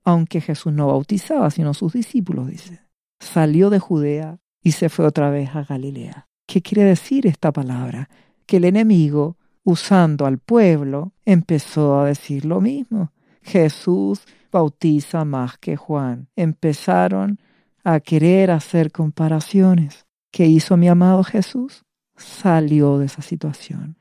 aunque 0.04 0.40
Jesús 0.40 0.72
no 0.72 0.88
bautizaba, 0.88 1.50
sino 1.50 1.72
sus 1.72 1.92
discípulos, 1.92 2.48
dice. 2.48 2.80
Salió 3.20 3.70
de 3.70 3.78
Judea 3.78 4.40
y 4.62 4.72
se 4.72 4.88
fue 4.88 5.06
otra 5.06 5.30
vez 5.30 5.54
a 5.54 5.62
Galilea. 5.62 6.28
¿Qué 6.46 6.62
quiere 6.62 6.84
decir 6.84 7.26
esta 7.26 7.52
palabra? 7.52 8.10
Que 8.44 8.56
el 8.56 8.64
enemigo, 8.64 9.36
usando 9.62 10.26
al 10.26 10.38
pueblo, 10.38 11.12
empezó 11.24 12.00
a 12.00 12.06
decir 12.06 12.44
lo 12.44 12.60
mismo. 12.60 13.12
Jesús 13.42 14.22
bautiza 14.50 15.24
más 15.24 15.58
que 15.58 15.76
Juan. 15.76 16.28
Empezaron 16.34 17.38
a 17.84 18.00
querer 18.00 18.50
hacer 18.50 18.90
comparaciones. 18.90 20.06
¿Qué 20.32 20.46
hizo 20.46 20.76
mi 20.76 20.88
amado 20.88 21.22
Jesús? 21.22 21.84
Salió 22.16 22.98
de 22.98 23.06
esa 23.06 23.22
situación. 23.22 23.96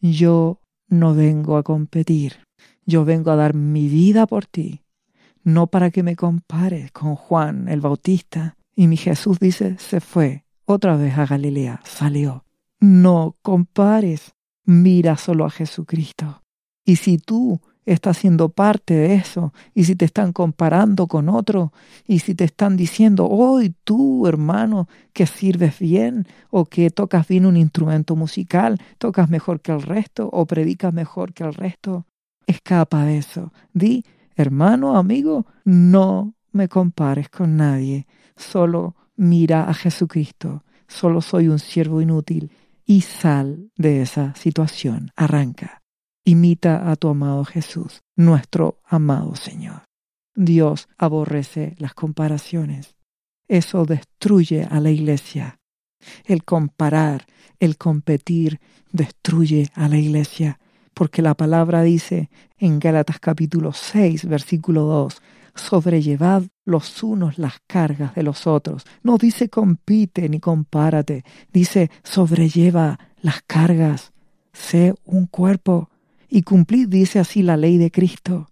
Yo 0.00 0.60
no 0.88 1.14
vengo 1.14 1.56
a 1.56 1.62
competir. 1.62 2.34
Yo 2.84 3.04
vengo 3.04 3.30
a 3.30 3.36
dar 3.36 3.54
mi 3.54 3.88
vida 3.88 4.26
por 4.26 4.46
ti 4.46 4.82
no 5.46 5.68
para 5.68 5.92
que 5.92 6.02
me 6.02 6.16
compares 6.16 6.90
con 6.90 7.14
Juan 7.14 7.68
el 7.68 7.80
Bautista. 7.80 8.56
Y 8.74 8.88
mi 8.88 8.96
Jesús 8.96 9.38
dice, 9.38 9.76
se 9.78 10.00
fue 10.00 10.44
otra 10.64 10.96
vez 10.96 11.16
a 11.16 11.24
Galilea, 11.24 11.80
salió. 11.84 12.44
No 12.80 13.36
compares, 13.42 14.34
mira 14.64 15.16
solo 15.16 15.44
a 15.44 15.50
Jesucristo. 15.50 16.42
Y 16.84 16.96
si 16.96 17.18
tú 17.18 17.60
estás 17.86 18.18
siendo 18.18 18.50
parte 18.50 18.94
de 18.94 19.14
eso, 19.14 19.54
y 19.74 19.84
si 19.84 19.96
te 19.96 20.04
están 20.04 20.32
comparando 20.32 21.06
con 21.06 21.28
otro, 21.28 21.72
y 22.06 22.18
si 22.18 22.34
te 22.34 22.44
están 22.44 22.76
diciendo, 22.76 23.26
hoy 23.28 23.74
tú, 23.84 24.26
hermano, 24.26 24.88
que 25.12 25.26
sirves 25.26 25.78
bien, 25.78 26.26
o 26.50 26.66
que 26.66 26.90
tocas 26.90 27.26
bien 27.26 27.46
un 27.46 27.56
instrumento 27.56 28.16
musical, 28.16 28.78
tocas 28.98 29.30
mejor 29.30 29.60
que 29.60 29.72
el 29.72 29.82
resto, 29.82 30.28
o 30.30 30.44
predicas 30.46 30.92
mejor 30.92 31.32
que 31.32 31.44
el 31.44 31.54
resto, 31.54 32.06
escapa 32.46 33.04
de 33.04 33.18
eso. 33.18 33.52
Di, 33.72 34.04
Hermano, 34.36 34.98
amigo, 34.98 35.46
no 35.64 36.34
me 36.52 36.68
compares 36.68 37.30
con 37.30 37.56
nadie, 37.56 38.06
solo 38.36 38.94
mira 39.16 39.64
a 39.68 39.72
Jesucristo, 39.72 40.62
solo 40.86 41.22
soy 41.22 41.48
un 41.48 41.58
siervo 41.58 42.02
inútil. 42.02 42.50
Y 42.84 43.00
sal 43.00 43.72
de 43.76 44.02
esa 44.02 44.34
situación, 44.36 45.10
arranca. 45.16 45.82
Imita 46.28 46.90
a 46.90 46.96
tu 46.96 47.06
amado 47.06 47.44
Jesús, 47.44 48.02
nuestro 48.16 48.80
amado 48.84 49.36
Señor. 49.36 49.84
Dios 50.34 50.88
aborrece 50.98 51.76
las 51.78 51.94
comparaciones. 51.94 52.96
Eso 53.46 53.84
destruye 53.84 54.64
a 54.64 54.80
la 54.80 54.90
iglesia. 54.90 55.60
El 56.24 56.42
comparar, 56.42 57.26
el 57.60 57.76
competir, 57.76 58.58
destruye 58.90 59.70
a 59.74 59.88
la 59.88 59.98
iglesia 59.98 60.58
porque 60.94 61.22
la 61.22 61.34
palabra 61.34 61.82
dice 61.82 62.28
en 62.58 62.80
Gálatas 62.80 63.20
capítulo 63.20 63.72
6, 63.72 64.26
versículo 64.26 64.82
2, 64.82 65.22
sobrellevad 65.54 66.42
los 66.64 67.04
unos 67.04 67.38
las 67.38 67.60
cargas 67.68 68.16
de 68.16 68.24
los 68.24 68.48
otros. 68.48 68.82
No 69.04 69.16
dice 69.16 69.48
compite 69.48 70.28
ni 70.28 70.40
compárate, 70.40 71.22
dice 71.52 71.88
sobrelleva 72.02 72.98
las 73.20 73.42
cargas, 73.42 74.12
sé 74.52 74.92
un 75.04 75.26
cuerpo 75.26 75.88
y 76.36 76.42
cumplid, 76.42 76.88
dice 76.88 77.18
así, 77.18 77.42
la 77.42 77.56
ley 77.56 77.78
de 77.78 77.90
Cristo. 77.90 78.50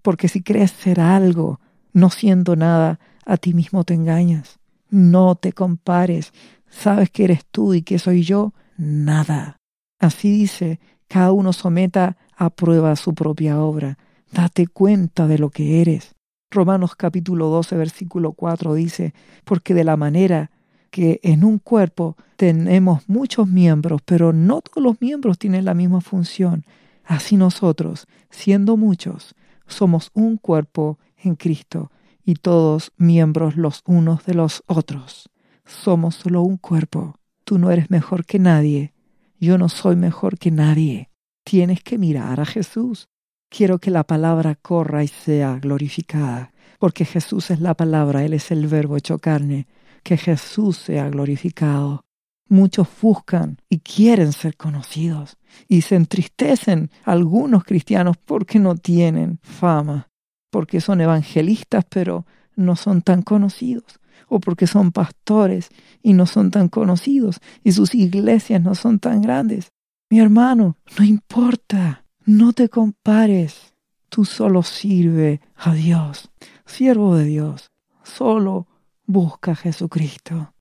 Porque 0.00 0.28
si 0.28 0.42
crees 0.42 0.70
ser 0.70 1.00
algo, 1.00 1.60
no 1.92 2.08
siendo 2.08 2.56
nada, 2.56 2.98
a 3.26 3.36
ti 3.36 3.52
mismo 3.52 3.84
te 3.84 3.92
engañas. 3.92 4.58
No 4.88 5.34
te 5.34 5.52
compares. 5.52 6.32
¿Sabes 6.70 7.10
que 7.10 7.24
eres 7.24 7.44
tú 7.50 7.74
y 7.74 7.82
que 7.82 7.98
soy 7.98 8.22
yo? 8.22 8.54
Nada. 8.78 9.56
Así 9.98 10.30
dice 10.30 10.80
cada 11.08 11.32
uno 11.32 11.52
someta 11.52 12.16
a 12.36 12.50
prueba 12.50 12.96
su 12.96 13.14
propia 13.14 13.60
obra. 13.60 13.98
Date 14.32 14.66
cuenta 14.66 15.26
de 15.26 15.38
lo 15.38 15.50
que 15.50 15.80
eres. 15.80 16.14
Romanos 16.50 16.96
capítulo 16.96 17.48
12, 17.48 17.76
versículo 17.76 18.32
4 18.32 18.74
dice, 18.74 19.12
porque 19.44 19.74
de 19.74 19.84
la 19.84 19.96
manera 19.96 20.50
que 20.90 21.20
en 21.22 21.44
un 21.44 21.58
cuerpo 21.58 22.16
tenemos 22.36 23.08
muchos 23.08 23.46
miembros, 23.46 24.00
pero 24.04 24.32
no 24.32 24.62
todos 24.62 24.82
los 24.82 25.00
miembros 25.00 25.38
tienen 25.38 25.64
la 25.64 25.74
misma 25.74 26.00
función. 26.00 26.64
Así 27.06 27.36
nosotros, 27.36 28.06
siendo 28.30 28.76
muchos, 28.76 29.34
somos 29.66 30.10
un 30.12 30.36
cuerpo 30.36 30.98
en 31.16 31.36
Cristo 31.36 31.90
y 32.24 32.34
todos 32.34 32.92
miembros 32.96 33.56
los 33.56 33.82
unos 33.86 34.26
de 34.26 34.34
los 34.34 34.64
otros. 34.66 35.30
Somos 35.64 36.16
solo 36.16 36.42
un 36.42 36.56
cuerpo. 36.56 37.18
Tú 37.44 37.58
no 37.58 37.70
eres 37.70 37.90
mejor 37.90 38.26
que 38.26 38.40
nadie, 38.40 38.92
yo 39.38 39.58
no 39.58 39.68
soy 39.68 39.96
mejor 39.96 40.38
que 40.38 40.50
nadie. 40.50 41.10
Tienes 41.44 41.82
que 41.82 41.98
mirar 41.98 42.40
a 42.40 42.46
Jesús. 42.46 43.08
Quiero 43.48 43.78
que 43.78 43.90
la 43.90 44.04
palabra 44.04 44.56
corra 44.56 45.04
y 45.04 45.08
sea 45.08 45.58
glorificada, 45.60 46.52
porque 46.80 47.04
Jesús 47.04 47.50
es 47.50 47.60
la 47.60 47.74
palabra, 47.74 48.24
Él 48.24 48.32
es 48.32 48.50
el 48.50 48.66
verbo 48.66 48.96
hecho 48.96 49.18
carne. 49.18 49.68
Que 50.02 50.16
Jesús 50.16 50.78
sea 50.78 51.08
glorificado. 51.08 52.05
Muchos 52.48 52.88
buscan 53.00 53.60
y 53.68 53.80
quieren 53.80 54.32
ser 54.32 54.56
conocidos 54.56 55.36
y 55.68 55.82
se 55.82 55.96
entristecen 55.96 56.90
algunos 57.04 57.64
cristianos 57.64 58.16
porque 58.24 58.58
no 58.58 58.76
tienen 58.76 59.40
fama, 59.42 60.08
porque 60.50 60.80
son 60.80 61.00
evangelistas 61.00 61.84
pero 61.88 62.24
no 62.54 62.76
son 62.76 63.02
tan 63.02 63.22
conocidos 63.22 64.00
o 64.28 64.40
porque 64.40 64.66
son 64.66 64.92
pastores 64.92 65.70
y 66.02 66.12
no 66.12 66.26
son 66.26 66.50
tan 66.50 66.68
conocidos 66.68 67.40
y 67.64 67.72
sus 67.72 67.94
iglesias 67.94 68.62
no 68.62 68.74
son 68.74 68.98
tan 68.98 69.22
grandes. 69.22 69.72
Mi 70.08 70.20
hermano, 70.20 70.76
no 70.98 71.04
importa, 71.04 72.04
no 72.24 72.52
te 72.52 72.68
compares. 72.68 73.74
Tú 74.08 74.24
solo 74.24 74.62
sirve 74.62 75.40
a 75.56 75.74
Dios, 75.74 76.30
siervo 76.64 77.16
de 77.16 77.24
Dios. 77.24 77.70
Solo 78.04 78.68
busca 79.04 79.52
a 79.52 79.56
Jesucristo. 79.56 80.52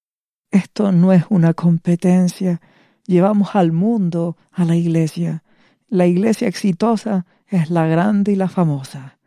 Esto 0.56 0.94
no 0.94 1.12
es 1.12 1.26
una 1.28 1.54
competencia. 1.54 2.62
Llevamos 3.06 3.58
al 3.58 3.74
mundo 3.74 4.38
a 4.54 4.63
la 4.63 4.78
iglesia. 4.78 5.44
La 5.89 6.08
iglesia 6.08 6.48
exitosa 6.48 7.26
es 7.50 7.70
la 7.70 7.88
grande 7.88 8.32
y 8.32 8.36
la 8.38 8.48
famosa. 8.48 9.20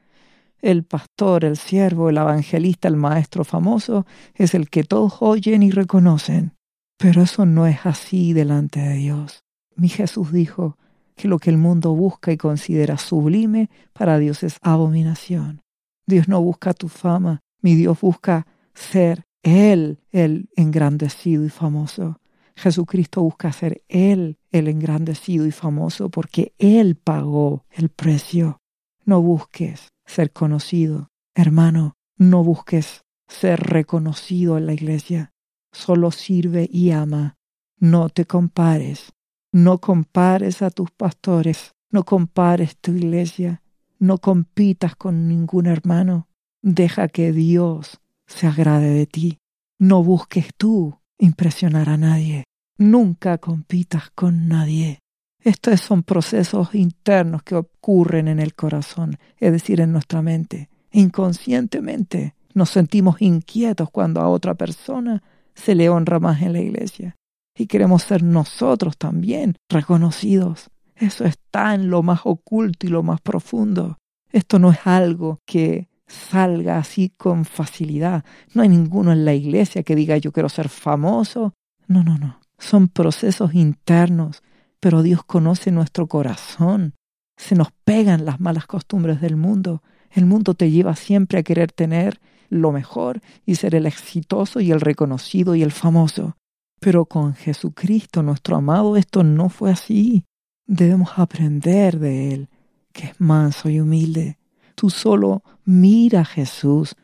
El 0.62 0.84
pastor, 0.84 1.44
el 1.44 1.58
siervo, 1.58 2.08
el 2.08 2.16
evangelista, 2.16 2.88
el 2.88 2.96
maestro 2.96 3.44
famoso 3.44 4.06
es 4.36 4.54
el 4.54 4.70
que 4.70 4.84
todos 4.84 5.18
oyen 5.20 5.62
y 5.62 5.70
reconocen. 5.70 6.54
Pero 6.96 7.20
eso 7.20 7.44
no 7.44 7.66
es 7.66 7.84
así 7.84 8.32
delante 8.32 8.80
de 8.80 8.94
Dios. 8.94 9.44
Mi 9.76 9.90
Jesús 9.90 10.32
dijo 10.32 10.78
que 11.14 11.28
lo 11.28 11.38
que 11.38 11.50
el 11.50 11.58
mundo 11.58 11.94
busca 11.94 12.32
y 12.32 12.38
considera 12.38 12.96
sublime 12.96 13.68
para 13.92 14.16
Dios 14.16 14.44
es 14.44 14.56
abominación. 14.62 15.60
Dios 16.06 16.26
no 16.26 16.40
busca 16.40 16.72
tu 16.72 16.88
fama, 16.88 17.40
mi 17.60 17.74
Dios 17.74 18.00
busca 18.00 18.46
ser 18.72 19.27
Él 19.48 20.00
el 20.12 20.50
engrandecido 20.56 21.44
y 21.44 21.48
famoso. 21.48 22.20
Jesucristo 22.54 23.22
busca 23.22 23.50
ser 23.50 23.82
Él 23.88 24.38
el 24.50 24.68
engrandecido 24.68 25.46
y 25.46 25.52
famoso 25.52 26.10
porque 26.10 26.52
Él 26.58 26.96
pagó 26.96 27.64
el 27.70 27.88
precio. 27.88 28.60
No 29.04 29.22
busques 29.22 29.88
ser 30.04 30.32
conocido. 30.32 31.08
Hermano, 31.34 31.94
no 32.18 32.44
busques 32.44 33.04
ser 33.26 33.60
reconocido 33.60 34.58
en 34.58 34.66
la 34.66 34.74
iglesia. 34.74 35.32
Solo 35.72 36.10
sirve 36.10 36.68
y 36.70 36.90
ama. 36.90 37.36
No 37.78 38.10
te 38.10 38.26
compares. 38.26 39.12
No 39.50 39.78
compares 39.78 40.60
a 40.60 40.70
tus 40.70 40.90
pastores. 40.90 41.72
No 41.90 42.04
compares 42.04 42.76
tu 42.76 42.92
iglesia. 42.92 43.62
No 43.98 44.18
compitas 44.18 44.94
con 44.94 45.26
ningún 45.26 45.66
hermano. 45.66 46.28
Deja 46.60 47.08
que 47.08 47.32
Dios 47.32 48.00
se 48.28 48.46
agrade 48.46 48.90
de 48.90 49.06
ti. 49.06 49.38
No 49.80 50.04
busques 50.04 50.50
tú 50.56 51.00
impresionar 51.18 51.88
a 51.88 51.96
nadie. 51.96 52.44
Nunca 52.76 53.38
compitas 53.38 54.10
con 54.10 54.46
nadie. 54.46 55.00
Estos 55.42 55.80
son 55.80 56.02
procesos 56.02 56.74
internos 56.74 57.42
que 57.42 57.56
ocurren 57.56 58.28
en 58.28 58.38
el 58.38 58.54
corazón, 58.54 59.18
es 59.38 59.50
decir, 59.50 59.80
en 59.80 59.92
nuestra 59.92 60.22
mente. 60.22 60.68
Inconscientemente 60.92 62.34
nos 62.54 62.70
sentimos 62.70 63.22
inquietos 63.22 63.90
cuando 63.90 64.20
a 64.20 64.28
otra 64.28 64.54
persona 64.54 65.22
se 65.54 65.74
le 65.74 65.88
honra 65.88 66.20
más 66.20 66.42
en 66.42 66.52
la 66.52 66.60
iglesia. 66.60 67.16
Y 67.56 67.66
queremos 67.66 68.02
ser 68.02 68.22
nosotros 68.22 68.96
también 68.96 69.56
reconocidos. 69.68 70.70
Eso 70.94 71.24
está 71.24 71.74
en 71.74 71.90
lo 71.90 72.02
más 72.02 72.20
oculto 72.24 72.86
y 72.86 72.90
lo 72.90 73.02
más 73.02 73.20
profundo. 73.20 73.98
Esto 74.30 74.58
no 74.58 74.70
es 74.70 74.78
algo 74.84 75.40
que 75.46 75.88
salga 76.08 76.78
así 76.78 77.10
con 77.10 77.44
facilidad. 77.44 78.24
No 78.54 78.62
hay 78.62 78.68
ninguno 78.68 79.12
en 79.12 79.24
la 79.24 79.34
iglesia 79.34 79.82
que 79.82 79.94
diga 79.94 80.16
yo 80.16 80.32
quiero 80.32 80.48
ser 80.48 80.68
famoso. 80.68 81.54
No, 81.86 82.02
no, 82.02 82.18
no. 82.18 82.40
Son 82.58 82.88
procesos 82.88 83.54
internos, 83.54 84.42
pero 84.80 85.02
Dios 85.02 85.22
conoce 85.24 85.70
nuestro 85.70 86.08
corazón. 86.08 86.94
Se 87.36 87.54
nos 87.54 87.68
pegan 87.84 88.24
las 88.24 88.40
malas 88.40 88.66
costumbres 88.66 89.20
del 89.20 89.36
mundo. 89.36 89.82
El 90.10 90.26
mundo 90.26 90.54
te 90.54 90.70
lleva 90.70 90.96
siempre 90.96 91.38
a 91.38 91.42
querer 91.42 91.70
tener 91.70 92.20
lo 92.50 92.72
mejor 92.72 93.20
y 93.46 93.56
ser 93.56 93.74
el 93.74 93.86
exitoso 93.86 94.60
y 94.60 94.72
el 94.72 94.80
reconocido 94.80 95.54
y 95.54 95.62
el 95.62 95.70
famoso. 95.70 96.36
Pero 96.80 97.04
con 97.04 97.34
Jesucristo, 97.34 98.22
nuestro 98.22 98.56
amado, 98.56 98.96
esto 98.96 99.22
no 99.22 99.48
fue 99.50 99.70
así. 99.70 100.24
Debemos 100.66 101.10
aprender 101.16 101.98
de 101.98 102.32
Él, 102.32 102.48
que 102.92 103.08
es 103.08 103.20
manso 103.20 103.68
y 103.68 103.80
humilde. 103.80 104.37
Tú 104.78 104.90
solo 104.90 105.42
mira 105.64 106.20
a 106.20 106.24
Jesús. 106.24 106.94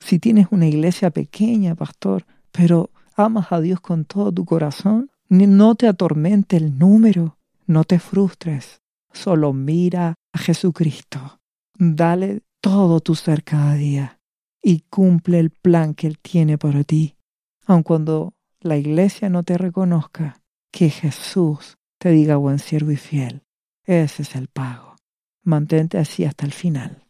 Si 0.00 0.18
tienes 0.18 0.48
una 0.50 0.66
iglesia 0.66 1.10
pequeña, 1.10 1.76
pastor, 1.76 2.26
pero 2.50 2.90
amas 3.14 3.52
a 3.52 3.60
Dios 3.60 3.80
con 3.80 4.04
todo 4.04 4.32
tu 4.32 4.44
corazón, 4.44 5.12
no 5.28 5.76
te 5.76 5.86
atormente 5.86 6.56
el 6.56 6.76
número, 6.80 7.38
no 7.64 7.84
te 7.84 8.00
frustres, 8.00 8.82
solo 9.12 9.52
mira 9.52 10.14
a 10.32 10.38
Jesucristo. 10.38 11.38
Dale 11.78 12.42
todo 12.60 12.98
tu 12.98 13.14
ser 13.14 13.44
cada 13.44 13.74
día 13.74 14.18
y 14.60 14.80
cumple 14.90 15.38
el 15.38 15.50
plan 15.50 15.94
que 15.94 16.08
Él 16.08 16.18
tiene 16.18 16.58
para 16.58 16.82
ti. 16.82 17.14
Aun 17.66 17.84
cuando 17.84 18.34
la 18.58 18.78
iglesia 18.78 19.30
no 19.30 19.44
te 19.44 19.56
reconozca, 19.56 20.42
que 20.72 20.90
Jesús 20.90 21.76
te 22.00 22.10
diga 22.10 22.34
buen 22.34 22.58
siervo 22.58 22.90
y 22.90 22.96
fiel. 22.96 23.44
Ese 23.84 24.22
es 24.22 24.34
el 24.34 24.48
pago. 24.48 24.85
Mantente 25.46 25.96
así 25.96 26.24
hasta 26.24 26.44
el 26.44 26.52
final. 26.52 27.04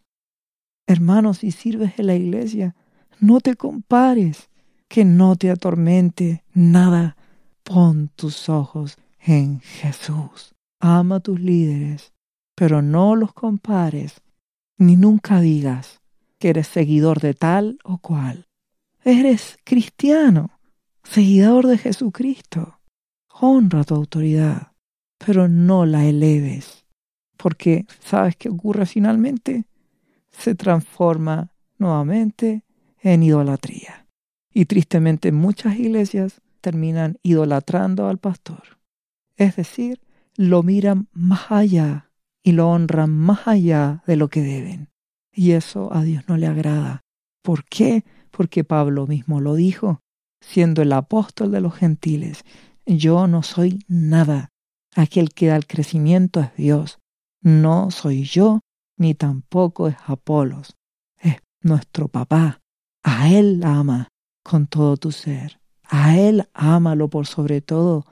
Hermanos, 0.87 1.39
si 1.39 1.53
sirves 1.53 1.99
en 1.99 2.07
la 2.07 2.15
iglesia, 2.15 2.77
no 3.19 3.41
te 3.41 3.57
compares, 3.57 4.51
que 4.89 5.07
no 5.07 5.37
te 5.37 5.51
atormente 5.51 6.45
nada. 6.53 7.17
Pon 7.63 8.11
tus 8.15 8.51
ojos 8.51 8.99
en 9.21 9.61
Jesús. 9.61 10.55
Ama 10.81 11.17
a 11.17 11.21
tus 11.21 11.41
líderes, 11.41 12.13
pero 12.55 12.83
no 12.83 13.17
los 13.17 13.33
compares, 13.33 14.21
ni 14.77 14.97
nunca 14.97 15.41
digas 15.41 16.03
que 16.39 16.51
eres 16.51 16.69
seguidor 16.69 17.21
de 17.21 17.33
tal 17.33 17.79
o 17.85 17.97
cual. 17.97 18.49
Eres 19.03 19.57
cristiano, 19.65 20.61
seguidor 21.03 21.67
de 21.67 21.79
Jesucristo. 21.79 22.81
Honra 23.41 23.83
tu 23.85 23.95
autoridad, 23.95 24.73
pero 25.17 25.49
no 25.49 25.87
la 25.87 26.05
eleves, 26.05 26.86
porque 27.37 27.87
¿sabes 28.01 28.37
qué 28.37 28.49
ocurre 28.49 28.87
finalmente? 28.87 29.65
se 30.37 30.55
transforma 30.55 31.51
nuevamente 31.79 32.65
en 33.01 33.23
idolatría. 33.23 34.07
Y 34.53 34.67
tristemente 34.67 35.33
muchas 35.33 35.79
iglesias 35.79 36.41
terminan 36.61 37.19
idolatrando 37.23 38.09
al 38.09 38.19
pastor. 38.19 38.79
Es 39.37 39.57
decir, 39.57 40.01
lo 40.37 40.63
miran 40.63 41.09
más 41.13 41.51
allá 41.51 42.11
y 42.43 42.53
lo 42.53 42.69
honran 42.71 43.11
más 43.11 43.47
allá 43.47 44.03
de 44.07 44.17
lo 44.17 44.29
que 44.29 44.43
deben. 44.43 44.89
Y 45.33 45.53
eso 45.53 45.93
a 45.93 46.03
Dios 46.03 46.25
no 46.29 46.37
le 46.37 46.47
agrada. 46.47 47.03
¿Por 47.43 47.65
qué? 47.65 48.05
Porque 48.31 48.65
Pablo 48.65 49.07
mismo 49.07 49.41
lo 49.41 49.55
dijo, 49.55 50.01
siendo 50.41 50.83
el 50.83 50.93
apóstol 50.93 51.51
de 51.51 51.61
los 51.61 51.75
gentiles. 51.75 52.45
Yo 52.87 53.27
no 53.27 53.43
soy 53.43 53.85
nada. 53.89 54.49
Aquel 54.95 55.31
que 55.31 55.49
da 55.49 55.57
el 55.57 55.67
crecimiento 55.67 56.41
es 56.41 56.55
Dios. 56.57 56.99
No 57.47 57.93
soy 57.93 58.25
yo, 58.25 58.59
ni 58.97 59.15
tampoco 59.15 59.87
es 59.87 59.95
Apolos, 60.05 60.75
es 61.21 61.37
nuestro 61.61 62.09
papá. 62.09 62.61
A 63.05 63.31
Él 63.31 63.63
ama 63.63 64.09
con 64.43 64.67
todo 64.67 64.97
tu 64.97 65.13
ser. 65.13 65.61
A 65.85 66.19
Él 66.19 66.49
ámalo 66.55 67.09
por 67.09 67.29
sobre 67.29 67.61
todo. 67.61 68.05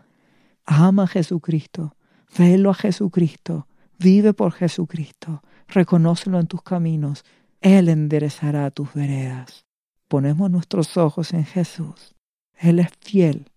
Ama 0.64 1.02
a 1.02 1.06
Jesucristo. 1.08 1.96
Velo 2.38 2.70
a 2.70 2.74
Jesucristo. 2.74 3.66
Vive 3.98 4.34
por 4.34 4.52
Jesucristo. 4.52 5.42
Reconócelo 5.66 6.38
en 6.38 6.46
tus 6.46 6.62
caminos. 6.62 7.24
Él 7.60 7.88
enderezará 7.88 8.70
tus 8.70 8.94
veredas. 8.94 9.66
Ponemos 10.06 10.48
nuestros 10.48 10.96
ojos 10.96 11.32
en 11.32 11.44
Jesús. 11.44 12.14
Él 12.56 12.78
es 12.78 12.90
fiel. 13.00 13.50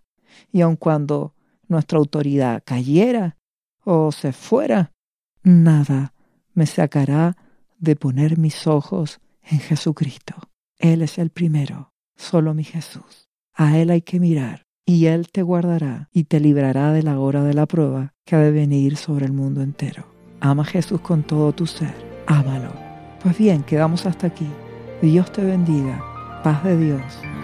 Y 0.52 0.62
aun 0.62 0.76
cuando 0.76 1.36
nuestra 1.68 2.00
autoridad 2.00 2.63
cayera 2.66 3.38
o 3.84 4.12
se 4.12 4.34
fuera, 4.34 4.92
nada 5.43 6.13
me 6.54 6.65
sacará 6.65 7.38
de 7.80 7.95
poner 7.95 8.38
mis 8.38 8.67
ojos 8.67 9.19
en 9.43 9.60
Jesucristo. 9.60 10.36
Él 10.80 11.02
es 11.02 11.17
el 11.17 11.30
primero, 11.30 11.93
solo 12.15 12.54
mi 12.54 12.63
Jesús. 12.63 13.30
A 13.54 13.78
Él 13.78 13.89
hay 13.89 14.02
que 14.02 14.19
mirar 14.19 14.67
y 14.86 15.06
Él 15.06 15.30
te 15.32 15.41
guardará 15.41 16.10
y 16.12 16.26
te 16.26 16.39
librará 16.39 16.91
de 16.91 17.04
la 17.04 17.19
hora 17.19 17.43
de 17.43 17.54
la 17.54 17.65
prueba 17.65 18.13
que 18.26 18.36
ha 18.36 18.39
de 18.39 18.52
venir 18.52 18.97
sobre 18.97 19.26
el 19.26 19.34
mundo 19.34 19.62
entero. 19.62 20.06
Ama 20.39 20.63
a 20.63 20.65
Jesús 20.65 21.02
con 21.02 21.23
todo 21.23 21.52
tu 21.54 21.65
ser, 21.65 21.95
ámalo. 22.28 22.71
Pues 23.21 23.38
bien, 23.38 23.63
quedamos 23.63 24.06
hasta 24.06 24.28
aquí. 24.28 24.47
Dios 25.02 25.32
te 25.32 25.43
bendiga. 25.43 26.04
Paz 26.43 26.63
de 26.63 26.78
Dios. 26.78 27.37